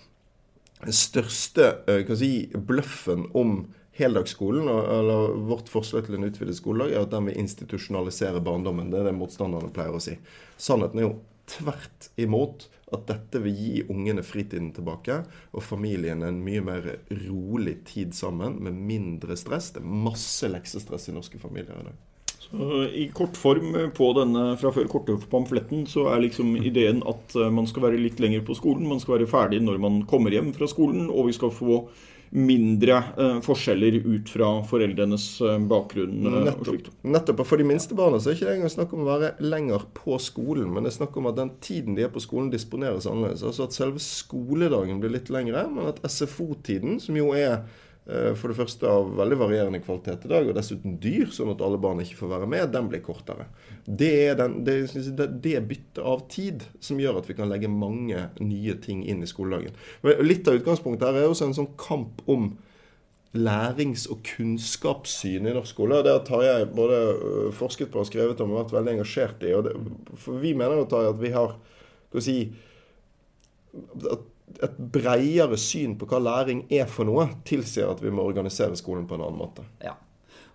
største 0.93 1.71
eh, 1.89 2.15
si, 2.19 2.33
bløffen 2.55 3.29
om 3.35 3.57
heldagsskolen, 3.95 4.69
eller 4.69 5.37
vårt 5.47 5.71
forslag 5.71 6.07
til 6.07 6.19
en 6.19 6.27
utvidet 6.27 6.57
skoledag, 6.59 6.93
er 6.93 7.05
at 7.07 7.13
den 7.15 7.29
vil 7.31 7.39
institusjonalisere 7.45 8.43
barndommen. 8.45 8.91
Det 8.91 9.01
er 9.01 9.11
det 9.11 9.17
motstanderne 9.17 9.71
pleier 9.75 9.95
å 9.95 10.03
si. 10.03 10.17
Sannheten 10.59 11.01
er 11.01 11.07
jo 11.07 11.19
tvert 11.51 12.09
imot 12.21 12.67
at 12.95 13.07
dette 13.09 13.41
vil 13.43 13.55
gi 13.59 13.85
ungene 13.91 14.25
fritiden 14.27 14.73
tilbake, 14.75 15.21
og 15.55 15.65
familien 15.65 16.25
en 16.27 16.43
mye 16.45 16.63
mer 16.65 16.89
rolig 17.25 17.81
tid 17.89 18.15
sammen, 18.17 18.59
med 18.65 18.77
mindre 18.91 19.39
stress. 19.39 19.73
Det 19.75 19.83
er 19.83 20.03
masse 20.09 20.51
leksestress 20.51 21.09
i 21.11 21.17
norske 21.17 21.41
familier 21.43 21.79
i 21.81 21.89
dag. 21.89 22.03
I 22.95 23.09
kort 23.15 23.37
form 23.39 23.75
på 23.97 24.09
denne 24.19 24.55
fra 24.61 24.73
før 24.75 24.89
korte 24.91 25.17
pamfletten 25.31 25.87
så 25.91 26.09
er 26.13 26.25
liksom 26.27 26.55
ideen 26.61 27.03
at 27.09 27.37
eh, 27.39 27.53
man 27.53 27.69
skal 27.71 27.89
være 27.89 28.01
litt 28.01 28.23
lenger 28.23 28.45
på 28.47 28.57
skolen. 28.59 28.89
Man 28.91 29.03
skal 29.03 29.19
være 29.19 29.31
ferdig 29.31 29.63
når 29.65 29.81
man 29.83 30.03
kommer 30.11 30.35
hjem 30.35 30.53
fra 30.57 30.69
skolen, 30.71 31.09
og 31.11 31.31
vi 31.31 31.37
skal 31.37 31.55
få 31.55 31.85
mindre 32.35 32.97
eh, 33.19 33.37
forskjeller 33.47 34.01
ut 34.03 34.31
fra 34.33 34.49
foreldrenes 34.67 35.27
eh, 35.45 35.59
bakgrunn. 35.71 36.19
Eh, 36.27 36.41
nettopp, 36.49 36.91
nettopp. 37.07 37.45
For 37.47 37.63
de 37.63 37.69
minste 37.69 37.95
barna 37.99 38.19
så 38.19 38.33
er 38.33 38.35
det 38.35 38.43
ikke 38.43 38.57
engang 38.57 38.75
snakk 38.75 38.95
om 38.97 39.05
å 39.05 39.11
være 39.13 39.33
lenger 39.45 39.87
på 39.95 40.19
skolen, 40.23 40.73
men 40.75 40.83
det 40.83 40.91
er 40.91 40.99
snakk 40.99 41.17
om 41.21 41.31
at 41.31 41.39
den 41.39 41.55
tiden 41.63 41.99
de 41.99 42.07
er 42.07 42.13
på 42.15 42.23
skolen, 42.25 42.51
disponeres 42.53 43.07
annerledes. 43.11 43.47
Altså 43.47 43.69
at 43.69 43.77
selve 43.77 44.03
skoledagen 44.03 45.03
blir 45.03 45.15
litt 45.15 45.31
lengre, 45.33 45.67
men 45.71 45.93
at 45.93 46.03
SFO-tiden, 46.11 46.99
som 47.03 47.19
jo 47.19 47.31
er 47.39 47.63
Eh, 47.63 47.84
for 48.05 48.53
det 48.53 48.57
første 48.59 48.85
av 48.85 49.15
veldig 49.17 49.37
varierende 49.41 49.79
kvalitet 49.81 50.27
i 50.27 50.31
dag, 50.35 50.45
og 50.45 50.57
dessuten 50.59 50.99
dyr, 51.01 51.31
sånn 51.33 51.55
at 51.55 51.63
alle 51.65 51.79
barn 51.81 52.03
ikke 52.03 52.19
får 52.19 52.33
være 52.35 52.49
med, 52.53 52.67
den 52.75 52.91
blir 52.93 53.01
kortere. 53.05 53.47
Det 53.87 54.11
er 54.27 54.37
den, 54.37 54.59
det, 54.67 54.77
det 55.41 55.55
byttet 55.71 56.03
av 56.05 56.27
tid 56.29 56.67
som 56.85 57.01
gjør 57.01 57.23
at 57.23 57.31
vi 57.31 57.37
kan 57.39 57.49
legge 57.49 57.71
mange 57.73 58.27
nye 58.45 58.77
ting 58.85 59.01
inn 59.09 59.25
i 59.25 59.31
skoledagen. 59.31 59.73
Litt 60.21 60.45
av 60.51 60.61
utgangspunktet 60.61 61.09
her 61.09 61.23
er 61.23 61.33
også 61.33 61.49
en 61.49 61.57
sånn 61.57 61.73
kamp 61.81 62.21
om 62.29 62.53
lærings- 63.35 64.07
og 64.13 64.21
kunnskapssyn 64.29 65.49
i 65.49 65.55
norsk 65.57 65.73
skole. 65.73 66.03
Det 66.07 66.15
har 66.31 66.45
jeg 66.45 66.69
både 66.77 67.01
øh, 67.15 67.49
forsket 67.57 67.91
på 67.91 68.05
og 68.05 68.07
skrevet 68.07 68.41
om 68.45 68.53
og 68.53 68.61
vært 68.63 68.77
veldig 68.77 68.93
engasjert 68.99 69.43
i. 69.43 69.51
Det, 69.67 69.75
for 70.23 70.39
vi 70.45 70.53
mener 70.55 70.79
jo 70.79 70.87
at 70.87 71.19
vi 71.21 71.33
har 71.35 71.57
skal 72.15 72.21
vi 72.21 72.25
si, 72.29 72.39
at 74.07 74.31
et 74.95 75.03
bredere 75.03 75.59
syn 75.61 75.97
på 75.99 76.09
hva 76.09 76.21
læring 76.23 76.65
er 76.73 76.89
for 76.91 77.09
noe, 77.09 77.29
tilsier 77.47 77.91
at 77.91 78.03
vi 78.03 78.13
må 78.15 78.25
organisere 78.25 78.77
skolen 78.79 79.07
på 79.09 79.17
en 79.17 79.27
annen 79.27 79.41
måte. 79.41 79.67
Ja. 79.83 79.97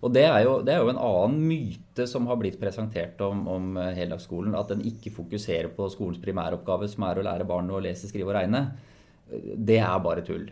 Og 0.00 0.14
det 0.14 0.24
er, 0.24 0.38
jo, 0.46 0.60
det 0.64 0.72
er 0.72 0.80
jo 0.80 0.92
en 0.94 1.00
annen 1.00 1.42
myte 1.44 2.06
som 2.08 2.24
har 2.30 2.38
blitt 2.40 2.56
presentert 2.60 3.20
om, 3.20 3.42
om 3.52 3.74
eh, 3.76 3.92
heldagsskolen. 3.98 4.54
At 4.56 4.72
den 4.72 4.84
ikke 4.88 5.12
fokuserer 5.12 5.68
på 5.76 5.90
skolens 5.92 6.22
primæroppgave, 6.22 6.88
som 6.88 7.04
er 7.04 7.20
å 7.20 7.26
lære 7.26 7.48
barn 7.48 7.68
å 7.68 7.82
lese, 7.84 8.08
skrive 8.08 8.32
og 8.32 8.38
regne. 8.38 8.62
Det 9.28 9.76
er 9.76 10.00
bare 10.00 10.24
tull. 10.24 10.48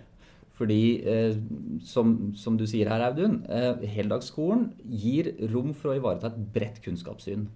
Fordi, 0.58 0.82
eh, 1.00 1.38
som, 1.86 2.34
som, 2.36 2.58
du 2.60 2.66
sier 2.68 2.90
her, 2.92 3.06
Audun, 3.08 3.40
eh, 3.48 3.86
heldagsskolen 3.94 4.68
gir 4.84 5.32
rom 5.54 5.72
for 5.72 5.94
å 5.94 5.96
ivareta 5.96 6.28
et 6.28 6.42
bredt 6.52 6.82
kunnskapssyn. 6.84 7.46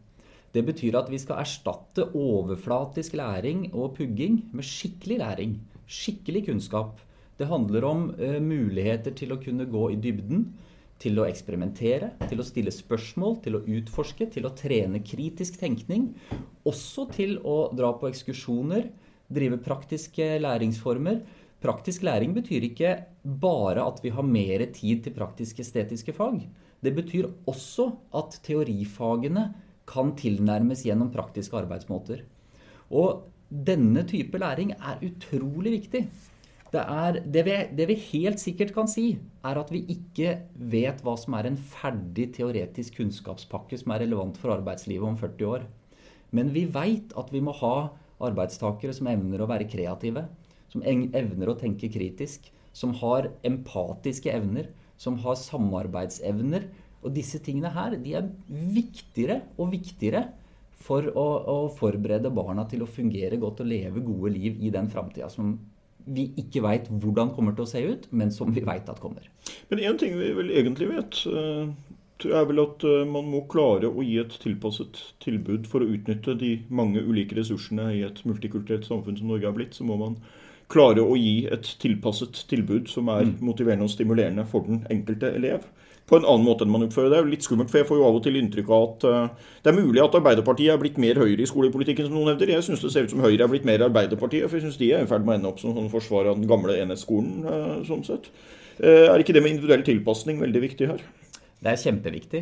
Det 0.53 0.65
betyr 0.65 0.97
at 0.97 1.13
vi 1.13 1.21
skal 1.21 1.43
erstatte 1.45 2.09
overflatisk 2.17 3.19
læring 3.21 3.67
og 3.73 3.99
pugging 3.99 4.47
med 4.53 4.69
skikkelig 4.69 5.21
læring 5.21 5.55
skikkelig 5.87 6.47
kunnskap. 6.49 7.01
Det 7.39 7.49
handler 7.51 7.87
om 7.89 8.05
uh, 8.19 8.39
muligheter 8.43 9.15
til 9.17 9.35
å 9.35 9.41
kunne 9.43 9.67
gå 9.71 9.89
i 9.95 9.99
dybden, 10.01 10.47
til 11.03 11.19
å 11.19 11.27
eksperimentere, 11.27 12.13
til 12.31 12.39
å 12.39 12.47
stille 12.47 12.71
spørsmål, 12.71 13.41
til 13.43 13.59
å 13.59 13.63
utforske, 13.79 14.29
til 14.31 14.47
å 14.47 14.53
trene 14.55 15.01
kritisk 15.03 15.59
tenkning. 15.59 16.13
Også 16.69 17.09
til 17.11 17.41
å 17.43 17.73
dra 17.75 17.91
på 17.99 18.07
ekskursjoner, 18.13 18.87
drive 19.33 19.59
praktiske 19.65 20.37
læringsformer. 20.45 21.23
Praktisk 21.63 22.05
læring 22.07 22.37
betyr 22.37 22.69
ikke 22.69 22.95
bare 23.23 23.83
at 23.87 23.99
vi 24.05 24.13
har 24.15 24.27
mer 24.27 24.65
tid 24.75 25.03
til 25.03 25.17
praktisk-estetiske 25.17 26.15
fag. 26.15 26.45
Det 26.83 26.95
betyr 26.95 27.29
også 27.51 27.89
at 28.19 28.39
teorifagene 28.47 29.49
kan 29.87 30.15
tilnærmes 30.19 30.83
gjennom 30.87 31.11
praktiske 31.15 31.59
arbeidsmåter. 31.59 32.25
Og 32.91 33.27
denne 33.53 34.05
type 34.09 34.39
læring 34.41 34.73
er 34.73 35.03
utrolig 35.05 35.75
viktig. 35.77 36.07
Det, 36.73 36.81
er, 36.81 37.19
det, 37.21 37.43
vi, 37.45 37.57
det, 37.77 37.87
vi, 37.91 37.97
helt 38.15 38.41
sikkert 38.41 38.73
kan 38.73 38.89
si, 38.89 39.19
er 39.45 39.59
at 39.61 39.69
vi 39.75 39.83
ikke 39.93 40.39
vet 40.57 41.03
hva 41.05 41.19
som 41.21 41.37
er 41.37 41.51
en 41.51 41.59
ferdig 41.61 42.31
teoretisk 42.39 42.97
kunnskapspakke 42.97 43.77
som 43.77 43.93
er 43.93 44.07
relevant 44.07 44.41
for 44.41 44.55
arbeidslivet 44.55 45.05
om 45.05 45.19
40 45.21 45.51
år. 45.51 45.67
Men 46.33 46.55
vi 46.55 46.65
veit 46.73 47.13
at 47.21 47.29
vi 47.35 47.43
må 47.45 47.53
ha 47.61 47.91
arbeidstakere 48.25 48.95
som 48.97 49.11
evner 49.13 49.45
å 49.45 49.51
være 49.51 49.69
kreative, 49.69 50.25
som 50.73 50.85
evner 50.87 51.53
å 51.53 51.59
tenke 51.61 51.93
kritisk, 51.93 52.49
som 52.73 52.95
har 53.03 53.29
empatiske 53.45 54.33
evner, 54.33 54.71
som 54.97 55.19
har 55.21 55.37
samarbeidsevner. 55.37 56.71
Og 57.03 57.13
disse 57.13 57.43
tingene 57.45 57.75
her 57.75 57.99
de 58.01 58.17
er 58.17 58.31
viktigere 58.49 59.43
og 59.59 59.75
viktigere 59.75 60.31
for 60.83 61.07
å, 61.15 61.27
å 61.49 61.57
forberede 61.79 62.33
barna 62.35 62.67
til 62.71 62.85
å 62.85 62.91
fungere 62.91 63.39
godt 63.41 63.63
og 63.65 63.71
leve 63.71 64.03
gode 64.05 64.33
liv 64.35 64.59
i 64.63 64.73
den 64.75 64.91
framtida 64.93 65.31
som 65.33 65.55
vi 66.03 66.29
ikke 66.41 66.63
veit 66.65 66.89
hvordan 66.91 67.31
kommer 67.37 67.55
til 67.55 67.65
å 67.65 67.71
se 67.71 67.83
ut, 67.87 68.09
men 68.11 68.33
som 68.35 68.51
vi 68.55 68.65
veit 68.67 68.89
at 68.91 69.01
kommer. 69.03 69.29
Men 69.71 69.83
én 69.83 69.99
ting 70.01 70.17
vi 70.19 70.33
vel 70.35 70.51
egentlig 70.51 70.89
vet, 70.91 71.21
eh, 71.31 71.71
er 72.27 72.47
vel 72.49 72.63
at 72.65 72.85
eh, 72.87 73.05
man 73.09 73.29
må 73.31 73.45
klare 73.51 73.91
å 73.91 74.05
gi 74.05 74.19
et 74.23 74.35
tilpasset 74.43 74.99
tilbud 75.23 75.69
for 75.71 75.83
å 75.83 75.91
utnytte 75.95 76.35
de 76.39 76.57
mange 76.71 77.03
ulike 77.03 77.39
ressursene 77.39 77.89
i 77.97 78.03
et 78.07 78.23
multikulturelt 78.29 78.89
samfunn 78.89 79.19
som 79.19 79.31
Norge 79.31 79.49
er 79.49 79.57
blitt. 79.57 79.79
Så 79.79 79.87
må 79.87 79.99
man 80.01 80.19
klare 80.73 81.05
å 81.05 81.17
gi 81.19 81.47
et 81.53 81.69
tilpasset 81.83 82.45
tilbud 82.51 82.91
som 82.91 83.11
er 83.13 83.29
mm. 83.29 83.39
motiverende 83.45 83.87
og 83.87 83.93
stimulerende 83.93 84.47
for 84.49 84.67
den 84.69 84.83
enkelte 84.91 85.35
elev 85.37 85.69
på 86.13 86.19
en 86.19 86.27
annen 86.27 86.45
måte 86.45 86.67
enn 86.67 86.73
man 86.73 86.85
oppfører 86.85 87.13
det. 87.13 87.19
er 87.19 87.25
jo 87.25 87.33
litt 87.33 87.47
skummelt, 87.47 87.71
for 87.73 87.81
Jeg 87.81 87.89
får 87.89 88.01
jo 88.01 88.07
av 88.09 88.17
og 88.19 88.25
til 88.25 88.37
inntrykk 88.37 88.71
av 88.75 88.83
at 88.89 89.05
uh, 89.07 89.53
det 89.65 89.71
er 89.71 89.79
mulig 89.79 90.03
at 90.03 90.17
Arbeiderpartiet 90.19 90.75
er 90.75 90.81
blitt 90.83 90.99
mer 91.01 91.21
Høyre 91.23 91.45
i 91.45 91.49
skolepolitikken, 91.49 92.09
som 92.09 92.19
noen 92.19 92.35
hevder. 92.35 92.53
Jeg 92.53 92.67
syns 92.67 92.83
det 92.85 92.91
ser 92.93 93.07
ut 93.07 93.15
som 93.15 93.23
Høyre 93.25 93.47
er 93.47 93.53
blitt 93.53 93.69
mer 93.69 93.87
Arbeiderpartiet, 93.87 94.49
for 94.49 94.59
jeg 94.59 94.67
syns 94.67 94.81
de 94.81 94.91
er 94.93 95.07
i 95.07 95.09
ferd 95.09 95.25
med 95.25 95.37
å 95.37 95.39
ende 95.39 95.53
opp 95.53 95.63
som 95.63 95.77
sånn 95.77 95.89
forsvar 95.93 96.29
av 96.33 96.41
den 96.41 96.51
gamle 96.51 96.77
enhetsskolen. 96.83 97.47
Uh, 97.47 97.79
sånn 97.89 98.05
sett. 98.09 98.29
Uh, 98.83 99.09
er 99.13 99.23
ikke 99.23 99.37
det 99.37 99.45
med 99.45 99.57
individuell 99.57 99.87
tilpasning 99.87 100.43
veldig 100.43 100.65
viktig 100.67 100.91
her? 100.91 101.07
Det 101.63 101.71
er 101.71 101.79
kjempeviktig. 101.79 102.41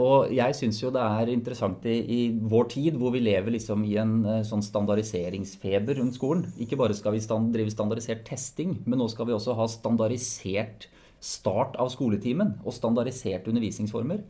Og 0.00 0.30
jeg 0.32 0.56
syns 0.56 0.78
jo 0.80 0.88
det 0.94 1.02
er 1.04 1.28
interessant 1.28 1.84
i, 1.84 1.98
i, 2.00 2.20
vår 2.32 2.70
tid, 2.72 2.96
hvor 2.96 3.12
vi 3.12 3.20
lever 3.20 3.52
liksom 3.52 3.82
i 3.84 3.98
en 4.00 4.14
sånn 4.48 4.64
standardiseringsfeber 4.64 5.98
rundt 6.00 6.16
skolen. 6.16 6.46
Ikke 6.56 6.78
bare 6.80 6.96
skal 6.96 7.12
vi 7.12 7.20
stand, 7.20 7.50
drive 7.52 7.74
standardisert 7.74 8.24
testing, 8.24 8.78
men 8.86 9.02
nå 9.02 9.10
skal 9.12 9.28
vi 9.28 9.36
også 9.36 9.58
ha 9.58 9.68
standardisert 9.68 10.88
start 11.22 11.76
av 11.80 11.92
skoletimen 11.92 12.56
og 12.64 12.74
standardiserte 12.74 13.52
undervisningsformer. 13.52 14.24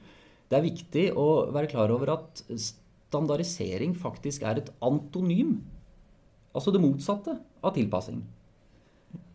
Det 0.51 0.59
er 0.59 0.67
viktig 0.67 1.07
å 1.17 1.29
være 1.55 1.71
klar 1.71 1.93
over 1.95 2.13
at 2.19 2.43
standardisering 2.51 3.95
faktisk 3.97 4.45
er 4.45 4.61
et 4.61 4.73
antonym. 4.85 5.61
Altså 6.53 6.75
det 6.75 6.83
motsatte 6.83 7.39
av 7.65 7.73
tilpassing. 7.79 8.21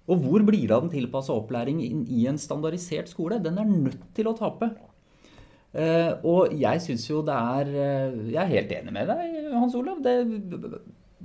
Og 0.08 0.22
hvor 0.24 0.44
blir 0.46 0.68
det 0.70 0.76
av 0.76 0.86
den 0.86 0.94
tilpassa 0.94 1.34
opplæring 1.36 1.82
i 1.84 2.28
en 2.30 2.38
standardisert 2.40 3.10
skole? 3.12 3.42
Den 3.44 3.58
er 3.60 3.68
nødt 3.68 4.06
til 4.16 4.30
å 4.30 4.36
tape. 4.38 4.70
Eh, 5.76 6.12
og 6.26 6.54
jeg 6.56 6.82
syns 6.82 7.04
jo 7.10 7.20
det 7.28 7.36
er 7.36 7.68
eh, 7.76 8.14
Jeg 8.32 8.40
er 8.40 8.54
helt 8.54 8.72
enig 8.78 8.94
med 8.96 9.10
deg, 9.12 9.34
Hans 9.52 9.76
Olav. 9.78 10.00
Det, 10.06 10.16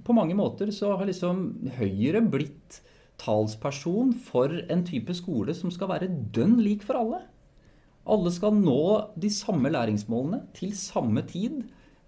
på 0.03 0.17
mange 0.17 0.35
måter 0.37 0.73
så 0.75 0.97
har 0.97 1.07
liksom 1.09 1.71
Høyre 1.79 2.25
blitt 2.27 2.81
talsperson 3.23 4.11
for 4.27 4.51
en 4.73 4.83
type 4.87 5.15
skole 5.15 5.55
som 5.55 5.71
skal 5.71 5.93
være 5.93 6.11
dønn 6.35 6.59
lik 6.65 6.83
for 6.87 6.99
alle. 6.99 7.23
Alle 8.03 8.33
skal 8.35 8.57
nå 8.59 8.83
de 9.23 9.31
samme 9.31 9.71
læringsmålene 9.71 10.43
til 10.57 10.75
samme 10.75 11.23
tid 11.29 11.63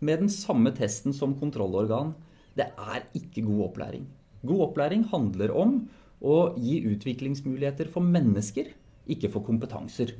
med 0.04 0.24
den 0.24 0.32
samme 0.32 0.72
testen 0.74 1.14
som 1.14 1.36
kontrollorgan. 1.38 2.16
Det 2.58 2.66
er 2.66 3.04
ikke 3.14 3.44
god 3.46 3.68
opplæring. 3.68 4.08
God 4.44 4.68
opplæring 4.68 5.04
handler 5.12 5.54
om 5.54 5.84
å 6.24 6.54
gi 6.58 6.80
utviklingsmuligheter 6.88 7.88
for 7.92 8.04
mennesker, 8.04 8.72
ikke 9.06 9.30
for 9.30 9.46
kompetanser. 9.46 10.16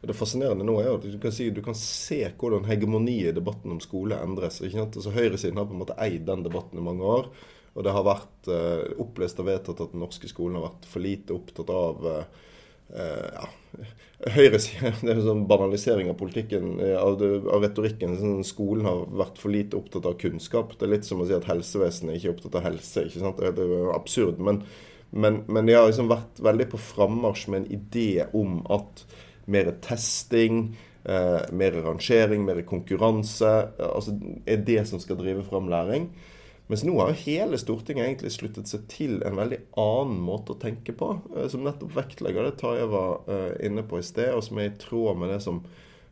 Det 0.00 0.16
fascinerende 0.16 0.66
nå 0.66 0.78
er 0.82 0.90
at 0.94 1.06
du 1.06 1.18
kan, 1.22 1.34
si, 1.34 1.50
du 1.54 1.62
kan 1.64 1.76
se 1.78 2.20
hvordan 2.38 2.66
hegemoniet 2.68 3.32
i 3.32 3.36
debatten 3.36 3.74
om 3.74 3.80
skole 3.82 4.18
endres. 4.22 4.60
Ikke 4.62 4.80
sant? 4.80 4.98
Altså, 5.00 5.14
Høyresiden 5.14 5.60
har 5.60 5.68
på 5.68 5.76
en 5.76 5.84
måte 5.84 5.98
eid 6.02 6.26
den 6.28 6.44
debatten 6.46 6.80
i 6.80 6.84
mange 6.84 7.06
år. 7.06 7.30
Og 7.78 7.84
det 7.86 7.94
har 7.94 8.06
vært 8.06 8.50
uh, 8.50 8.84
opplest 9.02 9.38
og 9.38 9.48
vedtatt 9.50 9.80
at 9.84 9.94
den 9.94 10.02
norske 10.02 10.30
skolen 10.30 10.58
har 10.58 10.70
vært 10.70 10.86
for 10.90 11.04
lite 11.04 11.34
opptatt 11.36 11.68
av 11.70 12.06
uh, 12.08 12.44
ja, 12.88 13.48
Høyresiden 14.34 14.96
det 15.02 15.12
er 15.12 15.18
en 15.18 15.26
sånn 15.26 15.42
banalisering 15.50 16.08
av 16.10 16.16
politikken, 16.18 16.78
av, 16.98 17.20
av 17.52 17.62
retorikken. 17.62 18.16
Sånn, 18.18 18.40
skolen 18.46 18.88
har 18.88 19.04
vært 19.20 19.38
for 19.38 19.54
lite 19.54 19.78
opptatt 19.78 20.08
av 20.08 20.16
kunnskap. 20.18 20.72
Det 20.74 20.88
er 20.88 20.94
litt 20.96 21.06
som 21.06 21.22
å 21.22 21.28
si 21.28 21.36
at 21.36 21.46
helsevesenet 21.46 22.18
ikke 22.18 22.30
er 22.30 22.34
opptatt 22.34 22.58
av 22.58 22.66
helse. 22.66 23.04
ikke 23.06 23.22
sant? 23.22 23.42
Det 23.44 23.66
er 23.66 23.74
jo 23.76 23.92
absurd. 23.94 24.40
Men, 24.42 24.62
men, 25.10 25.42
men 25.46 25.68
de 25.68 25.76
har 25.76 25.86
liksom 25.86 26.10
vært 26.10 26.42
veldig 26.42 26.66
på 26.72 26.82
frammarsj 26.82 27.46
med 27.52 27.62
en 27.62 27.70
idé 27.78 28.26
om 28.36 28.58
at 28.74 29.04
mer 29.48 29.72
testing, 29.84 30.76
eh, 31.04 31.40
mer 31.52 31.80
rangering, 31.84 32.44
mer 32.44 32.62
konkurranse 32.68 33.52
altså 33.80 34.14
er 34.46 34.64
det 34.66 34.82
som 34.88 35.00
skal 35.02 35.18
drive 35.20 35.46
fram 35.48 35.70
læring. 35.72 36.10
Mens 36.68 36.84
nå 36.84 36.98
har 37.00 37.16
hele 37.24 37.56
Stortinget 37.60 38.04
egentlig 38.04 38.34
sluttet 38.34 38.68
seg 38.68 38.84
til 38.92 39.22
en 39.24 39.38
veldig 39.38 39.62
annen 39.80 40.18
måte 40.20 40.52
å 40.52 40.60
tenke 40.60 40.92
på, 40.92 41.14
eh, 41.34 41.48
som 41.48 41.64
nettopp 41.64 41.94
vektlegger 41.96 42.44
det 42.44 42.58
Tarjei 42.60 42.88
var 42.92 43.22
eh, 43.24 43.54
inne 43.66 43.84
på 43.88 44.00
i 44.00 44.04
sted, 44.04 44.34
og 44.36 44.44
som 44.44 44.60
er 44.60 44.68
i 44.68 44.76
tråd 44.80 45.16
med 45.16 45.32
det 45.32 45.40
som 45.44 45.62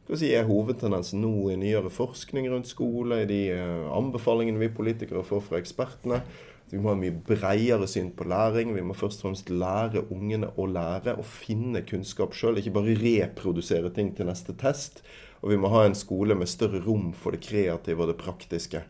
si, 0.09 0.31
er 0.33 0.49
hovedtendensen 0.49 1.20
nå 1.20 1.51
i 1.53 1.59
nyere 1.61 1.92
forskning 1.92 2.49
rundt 2.49 2.70
skole, 2.70 3.20
i 3.22 3.29
de 3.29 3.40
eh, 3.53 3.85
anbefalingene 3.92 4.62
vi 4.64 4.72
politikere 4.72 5.27
får 5.29 5.44
fra 5.51 5.61
ekspertene. 5.61 6.22
Vi 6.70 6.81
må 6.83 6.90
ha 6.90 6.98
mye 6.98 7.14
bredere 7.26 7.87
syn 7.87 8.09
på 8.16 8.26
læring. 8.26 8.72
Vi 8.74 8.83
må 8.83 8.96
først 8.98 9.20
og 9.22 9.29
fremst 9.29 9.52
lære 9.52 10.02
ungene 10.11 10.50
å 10.59 10.66
lære 10.66 11.14
og 11.14 11.29
finne 11.29 11.85
kunnskap 11.87 12.35
sjøl, 12.35 12.59
ikke 12.59 12.74
bare 12.74 12.96
reprodusere 12.98 13.92
ting 13.94 14.11
til 14.16 14.26
neste 14.26 14.57
test. 14.59 15.05
Og 15.44 15.52
vi 15.52 15.61
må 15.62 15.70
ha 15.70 15.85
en 15.87 15.94
skole 15.94 16.35
med 16.38 16.50
større 16.50 16.83
rom 16.83 17.12
for 17.14 17.37
det 17.37 17.44
kreative 17.46 18.02
og 18.02 18.11
det 18.11 18.18
praktiske. 18.18 18.83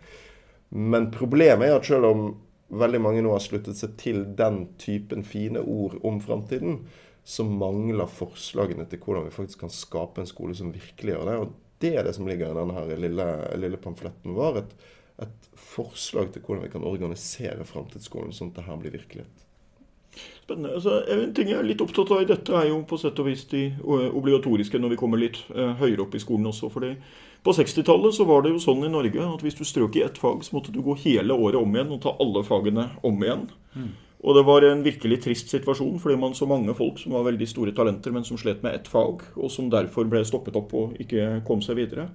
Men 0.73 1.11
problemet 1.15 1.69
er 1.69 1.77
at 1.77 1.89
selv 1.89 2.09
om 2.09 2.27
veldig 2.81 3.03
mange 3.03 3.23
nå 3.23 3.35
har 3.35 3.45
sluttet 3.45 3.79
seg 3.79 3.95
til 4.01 4.25
den 4.39 4.65
typen 4.81 5.23
fine 5.27 5.61
ord 5.61 6.01
om 6.07 6.19
framtiden, 6.23 6.81
så 7.27 7.45
mangler 7.47 8.09
forslagene 8.11 8.87
til 8.89 9.03
hvordan 9.03 9.27
vi 9.27 9.35
faktisk 9.35 9.65
kan 9.65 9.73
skape 9.75 10.23
en 10.23 10.31
skole 10.31 10.55
som 10.57 10.73
virkelig 10.75 11.13
gjør 11.13 11.29
det. 11.29 11.39
Og 11.43 11.55
det 11.83 11.93
er 11.93 12.07
det 12.07 12.15
som 12.17 12.29
ligger 12.29 12.55
i 12.55 12.59
denne 12.59 13.01
lille, 13.05 13.27
lille 13.61 13.81
pamfletten 13.83 14.35
vår. 14.37 14.63
Et, 15.23 15.51
forslag 15.57 16.31
til 16.33 16.45
hvordan 16.45 16.65
vi 16.65 16.73
kan 16.73 16.85
organisere 16.87 17.65
framtidsskolen 17.69 18.33
sånn 18.33 18.53
at 18.53 18.61
det 18.61 18.65
her 18.67 18.81
blir 18.81 18.95
virkelighet. 18.95 19.45
Spennende. 20.17 20.75
Altså, 20.79 21.03
en 21.13 21.33
ting 21.37 21.51
jeg 21.51 21.59
er 21.59 21.67
litt 21.67 21.83
opptatt 21.85 22.13
av 22.15 22.23
i 22.23 22.29
dette, 22.29 22.53
er 22.57 22.71
jo 22.71 22.79
på 22.89 22.97
sett 23.01 23.19
og 23.21 23.29
vis 23.29 23.45
de 23.51 23.67
obligatoriske 23.85 24.81
når 24.81 24.95
vi 24.95 24.99
kommer 25.01 25.21
litt 25.21 25.43
uh, 25.51 25.75
høyere 25.81 26.07
opp 26.07 26.17
i 26.17 26.23
skolen 26.23 26.49
også. 26.49 26.71
fordi 26.73 26.95
på 27.45 27.53
60-tallet 27.55 28.17
så 28.17 28.25
var 28.27 28.43
det 28.43 28.55
jo 28.55 28.63
sånn 28.63 28.87
i 28.87 28.91
Norge 28.91 29.23
at 29.23 29.45
hvis 29.45 29.59
du 29.59 29.63
strøk 29.69 29.99
i 29.99 30.03
ett 30.07 30.17
fag, 30.19 30.41
så 30.43 30.57
måtte 30.57 30.73
du 30.75 30.81
gå 30.83 30.97
hele 31.05 31.35
året 31.35 31.61
om 31.61 31.77
igjen 31.77 31.93
og 31.95 32.01
ta 32.03 32.17
alle 32.23 32.43
fagene 32.47 32.89
om 33.07 33.23
igjen. 33.23 33.45
Mm. 33.77 33.93
Og 34.27 34.35
det 34.35 34.43
var 34.49 34.65
en 34.67 34.83
virkelig 34.83 35.21
trist 35.23 35.53
situasjon, 35.53 36.01
fordi 36.03 36.17
man 36.19 36.35
så 36.35 36.49
mange 36.51 36.75
folk 36.75 36.99
som 36.99 37.15
var 37.15 37.29
veldig 37.29 37.47
store 37.47 37.75
talenter, 37.77 38.15
men 38.15 38.25
som 38.27 38.41
slet 38.41 38.65
med 38.65 38.75
ett 38.75 38.91
fag, 38.91 39.23
og 39.37 39.53
som 39.53 39.69
derfor 39.71 40.09
ble 40.11 40.25
stoppet 40.27 40.59
opp 40.59 40.75
og 40.75 40.97
ikke 41.03 41.45
kom 41.47 41.63
seg 41.63 41.79
videre. 41.79 42.09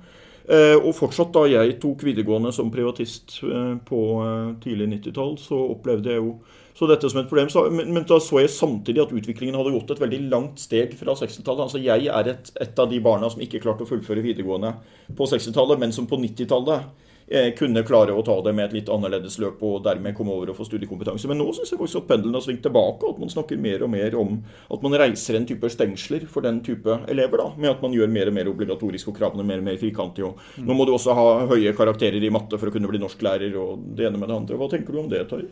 Eh, 0.49 0.77
og 0.79 0.95
fortsatt 0.97 1.33
da 1.35 1.45
jeg 1.49 1.77
tok 1.81 2.01
videregående 2.07 2.53
som 2.55 2.71
privatist 2.73 3.37
eh, 3.45 3.75
på 3.85 4.01
eh, 4.25 4.47
tidlig 4.63 4.89
90-tall, 4.95 5.35
så 5.41 5.59
opplevde 5.75 6.13
jeg 6.13 6.23
jo 6.23 6.33
så 6.77 6.87
dette 6.89 7.09
som 7.11 7.19
et 7.21 7.29
problem. 7.29 7.49
Men, 7.77 8.05
da 8.07 8.17
så 8.23 8.41
jeg 8.41 8.53
samtidig 8.53 9.03
at 9.03 9.13
utviklingen 9.13 9.57
hadde 9.59 9.73
gått 9.75 9.93
et 9.93 10.01
veldig 10.01 10.21
langt 10.31 10.61
steg 10.63 10.95
fra 10.97 11.13
60-tallet. 11.19 11.65
Altså 11.67 11.81
Jeg 11.83 12.07
er 12.09 12.31
et, 12.31 12.51
et, 12.63 12.79
av 12.79 12.89
de 12.89 13.01
barna 13.03 13.29
som 13.29 13.43
ikke 13.43 13.61
klarte 13.61 13.85
å 13.85 13.89
fullføre 13.89 14.23
videregående 14.25 14.73
på 15.17 15.27
60-tallet, 15.29 15.81
men 15.81 15.93
som 15.95 16.07
på 16.09 16.19
90-tallet 16.21 16.77
eh, 16.79 17.10
kunne 17.55 17.83
klare 17.87 18.11
å 18.11 18.23
ta 18.27 18.33
det 18.43 18.51
med 18.57 18.65
et 18.65 18.73
litt 18.75 18.89
annerledes 18.91 19.37
løp 19.39 19.61
og 19.63 19.83
dermed 19.85 20.15
komme 20.17 20.33
over 20.35 20.51
og 20.51 20.57
få 20.57 20.65
studiekompetanse. 20.67 21.29
Men 21.31 21.39
nå 21.39 21.47
syns 21.55 21.71
jeg 21.71 21.79
faktisk 21.79 22.01
at 22.01 22.09
pendelen 22.09 22.35
har 22.35 22.43
svingt 22.43 22.63
tilbake, 22.65 23.07
og 23.07 23.15
at 23.15 23.21
man 23.23 23.31
snakker 23.31 23.61
mer 23.61 23.85
og 23.85 23.91
mer 23.93 24.17
om 24.19 24.39
at 24.73 24.83
man 24.83 24.97
reiser 24.99 25.37
en 25.39 25.47
type 25.47 25.69
stengsler 25.71 26.25
for 26.31 26.43
den 26.43 26.59
type 26.65 26.97
elever, 27.11 27.39
da, 27.39 27.53
med 27.55 27.71
at 27.71 27.85
man 27.85 27.95
gjør 27.95 28.11
mer 28.11 28.31
og 28.31 28.35
mer 28.35 28.51
obligatorisk 28.51 29.13
og 29.13 29.19
kravene 29.21 29.45
mer 29.47 29.63
og 29.63 29.69
mer 29.69 29.79
firkantige. 29.81 30.33
Mm. 30.57 30.65
Nå 30.67 30.77
må 30.77 30.87
du 30.87 30.95
også 30.95 31.15
ha 31.17 31.27
høye 31.53 31.75
karakterer 31.77 32.19
i 32.23 32.33
matte 32.33 32.59
for 32.59 32.67
å 32.67 32.75
kunne 32.75 32.91
bli 32.91 33.01
norsklærer 33.01 33.55
og 33.61 33.87
det 33.95 34.09
ene 34.09 34.19
med 34.19 34.31
det 34.31 34.37
andre. 34.41 34.59
Hva 34.59 34.69
tenker 34.71 34.91
du 34.91 35.01
om 35.05 35.09
det, 35.11 35.23
Tarjei? 35.31 35.49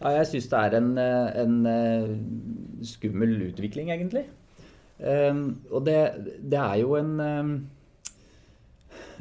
Ja, 0.00 0.14
jeg 0.16 0.30
syns 0.30 0.48
det 0.48 0.60
er 0.60 0.76
en, 0.78 0.92
eh, 0.98 1.40
en, 1.42 1.56
eh, 1.68 2.84
skummel 2.88 3.34
utvikling, 3.50 3.90
egentlig. 3.92 4.24
Um, 5.00 5.60
og 5.70 5.86
det, 5.86 5.98
det, 6.40 6.58
er 6.58 6.80
jo 6.82 6.94
en 6.98 7.12
um, 7.20 7.52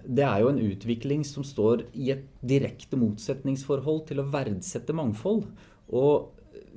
Det 0.06 0.26
er 0.26 0.42
jo 0.44 0.52
en 0.52 0.62
utvikling 0.64 1.24
som 1.28 1.46
står 1.46 1.88
i 1.94 2.12
et 2.16 2.26
direkte 2.46 3.00
motsetningsforhold 3.00 4.06
til 4.10 4.22
å 4.22 4.28
verdsette 4.32 4.96
mangfold. 4.96 5.46
Og 5.90 6.36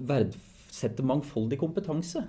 verdsette 0.09 1.05
mangfoldig 1.07 1.59
kompetanse. 1.61 2.25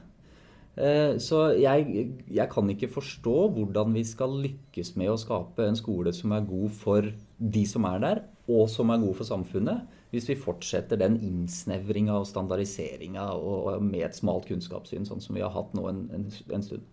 Uh, 0.74 1.20
så 1.22 1.52
jeg, 1.54 2.08
jeg, 2.34 2.48
kan 2.50 2.70
ikke 2.74 2.90
forstå 2.90 3.36
hvordan 3.54 3.94
vi 3.94 4.02
skal 4.10 4.40
lykkes 4.42 4.96
med 4.98 5.12
å 5.12 5.20
skape 5.22 5.68
en 5.70 5.78
skole 5.78 6.14
som 6.18 6.34
er 6.34 6.48
god 6.48 6.72
for 6.74 7.10
de 7.38 7.66
som 7.70 7.86
er 7.86 8.00
der, 8.02 8.24
og 8.50 8.66
som 8.74 8.90
er 8.90 9.04
god 9.04 9.20
for 9.20 9.30
samfunnet, 9.30 9.84
hvis 10.14 10.28
vi 10.30 10.38
fortsetter 10.38 11.00
den 11.00 11.20
innsnevringa 11.26 12.16
og 12.20 12.28
standardiseringa 12.30 13.28
med 13.82 14.02
et 14.06 14.18
smalt 14.18 14.50
kunnskapssyn, 14.50 15.08
sånn 15.08 15.22
som 15.24 15.38
vi 15.38 15.46
har 15.46 15.54
hatt 15.54 15.72
nå 15.78 15.86
en, 15.90 16.04
en, 16.14 16.28
en 16.54 16.66
stund. 16.66 16.90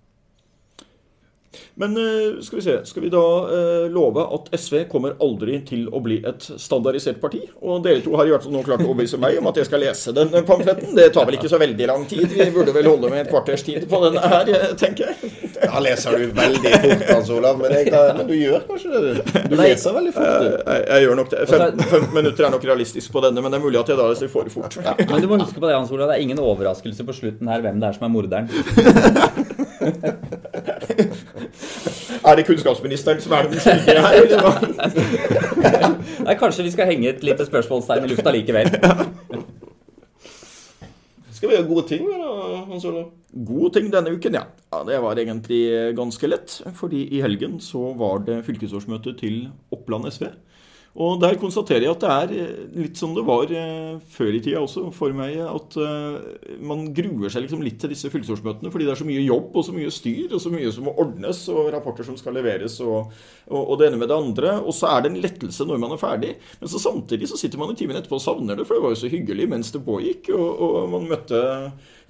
Men 1.75 1.97
eh, 1.97 2.43
skal 2.43 2.59
vi 2.59 2.63
se, 2.63 2.85
skal 2.85 3.03
vi 3.03 3.09
da 3.11 3.23
eh, 3.51 3.87
love 3.91 4.23
at 4.37 4.51
SV 4.55 4.85
kommer 4.91 5.17
aldri 5.23 5.59
til 5.67 5.89
å 5.91 5.99
bli 6.05 6.21
et 6.27 6.45
standardisert 6.61 7.19
parti? 7.23 7.41
Og 7.65 7.83
dere 7.85 8.03
to 8.05 8.15
har 8.19 8.29
i 8.29 8.33
hvert 8.35 8.45
fall 8.45 8.55
nå 8.55 8.63
klart 8.67 8.85
å 8.85 8.89
overbevise 8.91 9.19
meg 9.21 9.39
om 9.41 9.49
at 9.51 9.57
jeg 9.59 9.67
skal 9.67 9.83
lese 9.83 10.15
den 10.15 10.31
pamfletten. 10.47 10.95
Det 10.97 11.09
tar 11.15 11.25
vel 11.27 11.37
ikke 11.41 11.51
så 11.51 11.59
veldig 11.61 11.87
lang 11.91 12.03
tid. 12.11 12.27
Vi 12.31 12.51
burde 12.55 12.73
vel 12.77 12.87
holde 12.91 13.09
med 13.11 13.21
et 13.25 13.31
kvarters 13.33 13.63
tid 13.67 13.81
på 13.91 13.97
denne 14.05 14.23
her, 14.33 14.45
eh, 14.55 14.67
tenker 14.79 15.03
jeg. 15.11 15.17
Da 15.61 15.77
leser 15.83 16.11
du 16.21 16.25
veldig 16.37 16.73
fort, 16.85 17.03
Hans 17.11 17.31
Olav. 17.35 17.55
Men, 17.61 17.69
jeg, 17.81 17.87
men, 17.91 18.25
du 18.29 18.35
gjør 18.37 18.61
kanskje 18.69 18.89
det? 18.95 19.01
Du 19.51 19.55
leser 19.59 19.91
veldig 19.99 20.15
fort. 20.15 20.31
Du. 20.31 20.35
Jeg, 20.55 20.81
jeg, 20.87 20.99
gjør 21.07 21.15
nok 21.23 21.31
det. 21.35 21.41
Fem, 21.51 21.63
fem, 21.95 22.05
minutter 22.15 22.43
er 22.47 22.51
nok 22.55 22.65
realistisk 22.71 23.09
på 23.17 23.19
denne, 23.27 23.41
men 23.43 23.51
det 23.51 23.57
er 23.59 23.65
mulig 23.67 23.79
at 23.83 23.89
jeg 23.91 23.99
da 23.99 24.05
leser 24.13 24.29
for 24.31 24.45
fort. 24.55 24.73
Ja, 24.85 24.93
men 25.01 25.19
du 25.19 25.27
må 25.31 25.35
huske 25.43 25.59
på 25.59 25.67
det, 25.67 25.75
Hans 25.75 25.91
Olav. 25.95 26.07
Det 26.13 26.17
er 26.21 26.25
ingen 26.29 26.41
overraskelse 26.45 27.03
på 27.09 27.13
slutten 27.17 27.47
her 27.51 27.61
hvem 27.65 27.79
det 27.83 27.87
er 27.91 27.95
som 27.99 28.07
er 28.07 28.13
morderen. 28.15 28.47
Er 32.21 32.37
det 32.37 32.47
kunnskapsministeren 32.47 33.21
som 33.25 33.33
er 33.33 33.49
den 33.49 33.63
skyldige 33.63 34.01
her? 34.05 34.13
Nei, 36.27 36.35
kanskje 36.41 36.67
vi 36.67 36.73
skal 36.75 36.91
henge 36.91 37.09
et 37.15 37.25
lite 37.25 37.47
spørsmålstegn 37.49 38.05
i 38.05 38.11
lufta 38.13 38.35
likevel. 38.35 38.69
Skal 41.33 41.49
vi 41.49 41.57
gjøre 41.57 41.69
gode 41.71 41.87
ting, 41.89 42.05
da, 42.05 42.33
Hans 42.69 42.85
Olav? 42.85 43.07
Gode 43.49 43.71
ting 43.79 43.89
denne 43.93 44.13
uken, 44.13 44.35
ja. 44.37 44.43
ja. 44.75 44.83
Det 44.85 44.99
var 45.01 45.17
egentlig 45.23 45.63
ganske 45.97 46.29
lett. 46.29 46.59
Fordi 46.77 47.07
i 47.17 47.23
helgen 47.25 47.57
så 47.65 47.95
var 47.97 48.21
det 48.27 48.43
fylkesårsmøte 48.45 49.15
til 49.17 49.47
Oppland 49.73 50.11
SV. 50.13 50.29
Og 50.99 51.21
der 51.23 51.37
konstaterer 51.39 51.85
jeg 51.85 51.93
at 51.93 52.03
det 52.03 52.11
er 52.11 52.33
eh, 52.35 52.63
litt 52.83 52.99
som 52.99 53.13
det 53.15 53.23
var 53.23 53.53
eh, 53.55 54.01
før 54.11 54.35
i 54.35 54.41
tida 54.43 54.59
også 54.59 54.89
for 54.95 55.15
meg, 55.15 55.37
at 55.39 55.77
eh, 55.79 56.57
man 56.67 56.89
gruer 56.97 57.31
seg 57.31 57.45
liksom 57.45 57.63
litt 57.63 57.79
til 57.79 57.93
disse 57.93 58.11
fylkesårsmøtene 58.11 58.73
fordi 58.75 58.89
det 58.89 58.95
er 58.97 58.99
så 58.99 59.07
mye 59.07 59.23
jobb 59.23 59.55
og 59.55 59.67
så 59.69 59.75
mye 59.77 59.93
styr 59.95 60.35
og 60.35 60.43
så 60.43 60.51
mye 60.51 60.73
som 60.75 60.89
må 60.89 60.97
ordnes 60.99 61.45
og 61.55 61.69
rapporter 61.71 62.09
som 62.09 62.19
skal 62.19 62.35
leveres 62.35 62.81
og, 62.83 63.13
og, 63.47 63.61
og 63.61 63.79
det 63.79 63.87
ene 63.87 64.01
med 64.01 64.11
det 64.11 64.19
andre. 64.19 64.57
Og 64.65 64.75
så 64.75 64.91
er 64.91 65.05
det 65.05 65.13
en 65.13 65.21
lettelse 65.23 65.69
når 65.69 65.79
man 65.85 65.95
er 65.95 66.03
ferdig. 66.03 66.33
Men 66.59 66.73
så 66.73 66.83
samtidig 66.83 67.31
så 67.31 67.39
sitter 67.39 67.63
man 67.63 67.71
i 67.71 67.79
timen 67.79 68.01
etterpå 68.01 68.19
og 68.19 68.25
savner 68.25 68.59
det, 68.59 68.67
for 68.67 68.75
det 68.75 68.83
var 68.83 68.97
jo 68.97 69.03
så 69.05 69.13
hyggelig 69.13 69.47
mens 69.53 69.71
det 69.71 69.85
pågikk. 69.87 70.33
Og, 70.35 70.49
og 70.67 70.91
man 70.97 71.07
møtte 71.13 71.45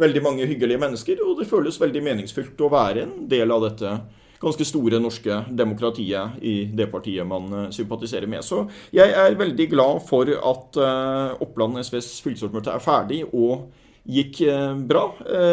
veldig 0.01 0.25
mange 0.25 0.49
hyggelige 0.49 0.81
mennesker, 0.81 1.21
og 1.27 1.37
det 1.43 1.51
føles 1.51 1.77
veldig 1.81 2.01
meningsfylt 2.07 2.65
å 2.65 2.73
være 2.73 3.05
en 3.05 3.15
del 3.29 3.53
av 3.53 3.69
dette 3.69 3.93
ganske 4.41 4.65
store 4.65 5.01
norske 5.03 5.43
demokratiet 5.57 6.41
i 6.43 6.55
det 6.73 6.89
partiet 6.93 7.27
man 7.29 7.53
eh, 7.53 7.69
sympatiserer 7.75 8.31
med. 8.31 8.45
Så 8.45 8.65
jeg 8.95 9.13
er 9.13 9.37
veldig 9.39 9.69
glad 9.73 10.01
for 10.09 10.31
at 10.31 10.81
eh, 10.81 11.43
Oppland 11.45 11.81
SVs 11.85 12.17
fylkesårsmøte 12.25 12.73
er 12.73 12.83
ferdig 12.85 13.21
og 13.29 13.69
gikk 14.11 14.41
eh, 14.49 14.73
bra. 14.89 15.05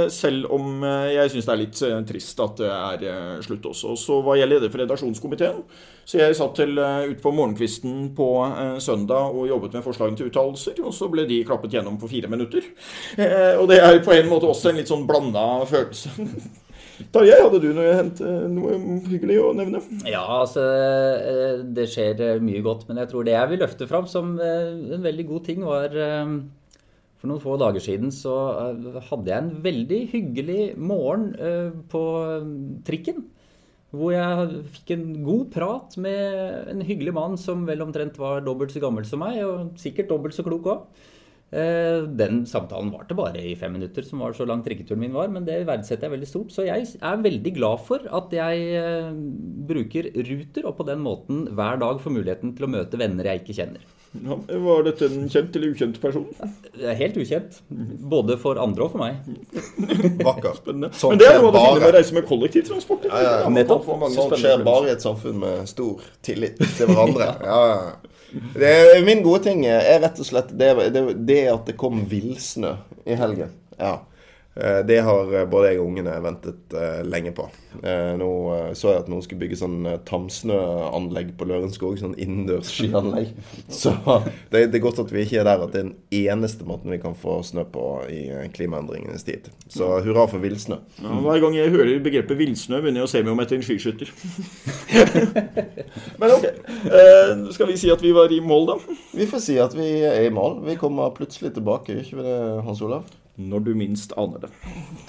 Selv 0.10 0.48
om 0.56 0.80
jeg 0.88 1.34
syns 1.34 1.50
det 1.50 1.54
er 1.54 1.60
litt 1.60 1.82
trist 2.08 2.40
at 2.42 2.62
det 3.02 3.12
er 3.12 3.42
slutt 3.44 3.68
også. 3.74 3.98
Så 4.00 4.22
var 4.24 4.40
jeg 4.40 4.48
leder 4.48 4.72
for 4.72 4.82
redaksjonskomiteen. 4.82 5.60
Så 6.08 6.22
jeg 6.22 6.38
satt 6.40 6.56
til 6.56 6.80
ut 6.80 7.20
på 7.20 7.34
morgenkvisten 7.36 8.14
på 8.16 8.28
søndag 8.80 9.36
og 9.36 9.50
jobbet 9.50 9.76
med 9.76 9.84
forslagene 9.84 10.18
til 10.22 10.32
uttalelser. 10.32 10.80
Og 10.80 10.96
så 10.96 11.12
ble 11.12 11.28
de 11.28 11.42
klappet 11.46 11.76
gjennom 11.76 12.00
på 12.00 12.08
fire 12.08 12.32
minutter. 12.32 12.72
Og 13.60 13.68
det 13.68 13.82
er 13.84 14.00
på 14.06 14.16
en 14.16 14.32
måte 14.32 14.48
også 14.48 14.72
en 14.72 14.80
litt 14.80 14.94
sånn 14.96 15.04
blanda 15.12 15.44
følelse. 15.68 16.16
Tarjei, 17.14 17.38
hadde 17.44 17.60
du 17.62 17.68
noe, 17.78 17.92
noe, 18.50 18.76
hyggelig 19.06 19.38
å 19.44 19.52
nevne? 19.56 19.82
Ja, 20.10 20.24
altså 20.40 20.64
eh, 20.66 21.64
Det 21.78 21.86
skjer 21.92 22.22
eh, 22.26 22.44
mye 22.44 22.64
godt. 22.66 22.88
Men 22.90 23.02
jeg 23.04 23.12
tror 23.12 23.28
det 23.28 23.36
jeg 23.36 23.52
vil 23.52 23.62
løfte 23.62 23.88
fram 23.90 24.08
som 24.10 24.34
eh, 24.42 24.72
en 24.98 25.06
veldig 25.06 25.26
god 25.30 25.46
ting, 25.46 25.66
var 25.68 25.94
For 27.18 27.30
noen 27.30 27.44
få 27.44 27.58
dager 27.62 27.84
siden 27.84 28.14
så 28.14 28.36
hadde 29.10 29.30
jeg 29.30 29.38
en 29.38 29.52
veldig 29.66 30.00
hyggelig 30.14 30.62
morgen 30.78 31.32
på 31.92 32.04
trikken. 32.88 33.26
Hvor 33.98 34.12
jeg 34.12 34.64
fikk 34.76 34.92
en 34.98 35.06
god 35.26 35.46
prat 35.54 35.96
med 36.02 36.74
en 36.74 36.84
hyggelig 36.86 37.14
mann 37.16 37.38
som 37.40 37.64
vel 37.70 37.86
omtrent 37.86 38.18
var 38.20 38.44
dobbelt 38.46 38.74
så 38.74 38.82
gammel 38.84 39.06
som 39.08 39.24
meg, 39.24 39.40
og 39.46 39.80
sikkert 39.82 40.12
dobbelt 40.12 40.36
så 40.38 40.46
klok 40.46 40.68
òg. 40.74 41.06
Eh, 41.48 42.04
den 42.20 42.42
samtalen 42.46 42.90
varte 42.92 43.16
bare 43.16 43.40
i 43.40 43.54
fem 43.56 43.72
minutter, 43.78 44.04
som 44.04 44.20
var 44.20 44.34
så 44.36 44.46
lang 44.48 44.64
trikketuren 44.66 45.00
min 45.00 45.16
var. 45.16 45.30
Men 45.32 45.46
det 45.48 45.62
verdsetter 45.68 46.08
jeg 46.08 46.18
veldig 46.18 46.30
stort. 46.30 46.52
Så 46.52 46.66
jeg 46.68 46.88
er 47.00 47.22
veldig 47.24 47.54
glad 47.56 47.84
for 47.88 48.08
at 48.20 48.34
jeg 48.36 48.66
eh, 48.80 49.12
bruker 49.70 50.12
Ruter, 50.18 50.68
og 50.68 50.76
på 50.80 50.88
den 50.90 51.04
måten 51.06 51.46
hver 51.56 51.80
dag 51.84 52.02
får 52.04 52.18
muligheten 52.20 52.58
til 52.58 52.68
å 52.68 52.74
møte 52.74 53.00
venner 53.00 53.32
jeg 53.32 53.44
ikke 53.46 53.62
kjenner. 53.62 53.94
Ja, 54.18 54.38
var 54.64 54.86
dette 54.88 55.08
en 55.12 55.28
kjent 55.30 55.56
eller 55.56 55.74
ukjent 55.76 55.98
person? 56.02 56.26
Helt 56.80 57.18
ukjent. 57.20 57.60
Både 58.12 58.38
for 58.42 58.60
andre 58.62 58.88
og 58.88 58.96
for 58.96 59.04
meg. 59.04 59.20
Vakker. 60.28 60.56
Spennende. 60.58 60.92
Sånn 60.98 61.14
Men 61.14 61.22
det 61.22 61.28
er 61.30 61.40
jo 61.40 61.52
det 61.52 61.64
fine 61.64 61.80
med 61.82 61.88
å 61.90 61.94
reise 61.98 62.18
med 62.18 62.28
kollektivtransport. 62.30 63.08
Ja, 63.12 63.22
ja, 63.24 63.34
ja. 63.44 63.52
Nettopp. 63.54 63.88
Sånt 64.16 64.38
skjer 64.42 64.64
bare 64.68 64.90
i 64.90 64.94
et 64.96 65.06
samfunn 65.06 65.40
med 65.44 65.68
stor 65.70 66.04
tillit 66.26 66.60
til 66.60 66.92
hverandre. 66.92 67.32
Ja, 67.48 67.60
ja. 67.72 68.17
Det, 68.32 69.06
min 69.06 69.24
gode 69.24 69.46
ting 69.48 69.64
er 69.70 70.02
rett 70.04 70.20
og 70.20 70.28
slett 70.28 70.50
det, 70.60 70.74
det, 70.94 71.04
det 71.28 71.42
at 71.52 71.70
det 71.70 71.78
kom 71.80 72.04
villsnø 72.12 72.76
i 73.08 73.16
helgen. 73.20 73.54
Ja. 73.80 74.00
Eh, 74.62 74.86
det 74.86 75.00
har 75.00 75.34
eh, 75.36 75.46
både 75.50 75.70
jeg 75.70 75.80
og 75.82 75.92
ungene 75.92 76.16
ventet 76.24 76.74
uh, 76.74 77.02
lenge 77.06 77.34
på. 77.36 77.46
Nå 77.78 78.28
så 78.74 78.90
jeg 78.90 79.04
at 79.04 79.10
noen 79.12 79.22
skulle 79.22 79.44
bygge 79.44 79.60
sånn 79.60 79.86
tamsnøanlegg 80.08 81.36
på 81.38 81.46
Lørenskog. 81.46 82.00
Sånn 82.02 82.16
innendørs 82.18 82.72
skianlegg. 82.74 83.36
Så 83.82 83.92
det, 84.50 84.72
det, 84.72 84.80
er 84.80 84.82
godt 84.82 85.02
at 85.04 85.12
vi 85.14 85.22
ikke 85.28 85.44
er 85.44 85.46
der 85.46 85.62
at 85.62 85.76
det 85.76 85.84
er 85.84 85.92
den 85.92 86.24
eneste 86.34 86.66
måten 86.66 86.90
vi 86.90 86.98
kan 87.04 87.14
få 87.18 87.36
snø 87.46 87.68
på 87.70 87.84
i 88.10 88.24
klimaendringenes 88.56 89.28
tid. 89.28 89.52
Så 89.70 89.92
hurra 90.08 90.26
for 90.32 90.42
villsnø. 90.42 90.80
Ja, 91.04 91.20
hver 91.28 91.44
gang 91.44 91.60
jeg 91.60 91.76
hører 91.76 92.02
begrepet 92.02 92.42
villsnø, 92.42 92.82
begynner 92.82 93.04
jeg 93.04 93.12
å 93.12 93.14
se 93.14 93.22
meg 93.22 93.36
om 93.36 93.46
etter 93.46 93.60
en 93.60 93.68
skiskytter. 93.68 94.10
Men 96.24 96.34
ok. 96.34 96.50
skal 97.54 97.70
vi 97.70 97.78
si 97.78 97.94
at 97.94 98.02
vi 98.02 98.16
var 98.18 98.34
i 98.34 98.42
mål, 98.42 98.72
da? 98.74 98.98
Vi 99.14 99.30
får 99.30 99.46
si 99.52 99.62
at 99.62 99.78
vi 99.78 99.92
er 100.02 100.26
i 100.26 100.34
mål. 100.34 100.64
Vi 100.66 100.80
kommer 100.82 101.14
plutselig 101.14 101.54
tilbake, 101.60 101.94
gjør 101.94 102.06
ikke 102.08 102.22
vi 102.24 102.30
det, 102.32 102.42
Hans 102.66 102.82
Olav? 102.82 103.06
Når 103.38 103.60
du 103.60 103.72
minst 103.78 104.14
aner 104.18 104.48
det. 104.48 104.50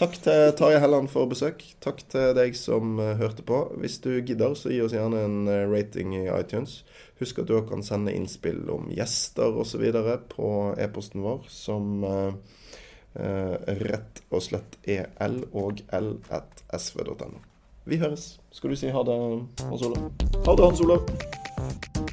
Takk 0.01 0.19
til 0.25 0.53
Tarjei 0.59 0.81
Helland 0.83 1.09
for 1.13 1.29
besøk. 1.31 1.65
Takk 1.85 2.03
til 2.13 2.35
deg 2.37 2.57
som 2.59 2.99
uh, 3.01 3.17
hørte 3.19 3.45
på. 3.47 3.63
Hvis 3.81 3.99
du 4.05 4.11
gidder, 4.21 4.55
så 4.55 4.73
gi 4.73 4.83
oss 4.85 4.95
gjerne 4.97 5.25
en 5.25 5.39
uh, 5.49 5.65
rating 5.73 6.15
i 6.19 6.27
iTunes. 6.29 6.83
Husk 7.23 7.41
at 7.41 7.49
du 7.49 7.57
også 7.57 7.73
kan 7.73 7.85
sende 7.87 8.15
innspill 8.15 8.69
om 8.73 8.93
gjester 8.93 9.57
osv. 9.59 9.87
på 10.35 10.53
e-posten 10.79 11.25
vår, 11.25 11.49
som 11.53 12.05
uh, 12.05 12.33
rett 13.83 14.23
og 14.29 14.45
slett 14.45 14.77
er 14.87 15.09
l 15.25 15.41
og 15.57 15.81
l 15.97 16.13
at 16.31 16.63
sv.no. 16.77 17.41
Vi 17.89 17.97
høres. 17.97 18.37
Skal 18.53 18.71
du 18.71 18.77
si 18.77 18.93
ha 18.93 19.03
det, 19.09 19.19
Hans 19.65 19.89
Olav? 19.89 20.13
Ha 20.45 20.55
det, 20.55 20.65
Hans 20.69 20.85
Olav. 20.85 22.08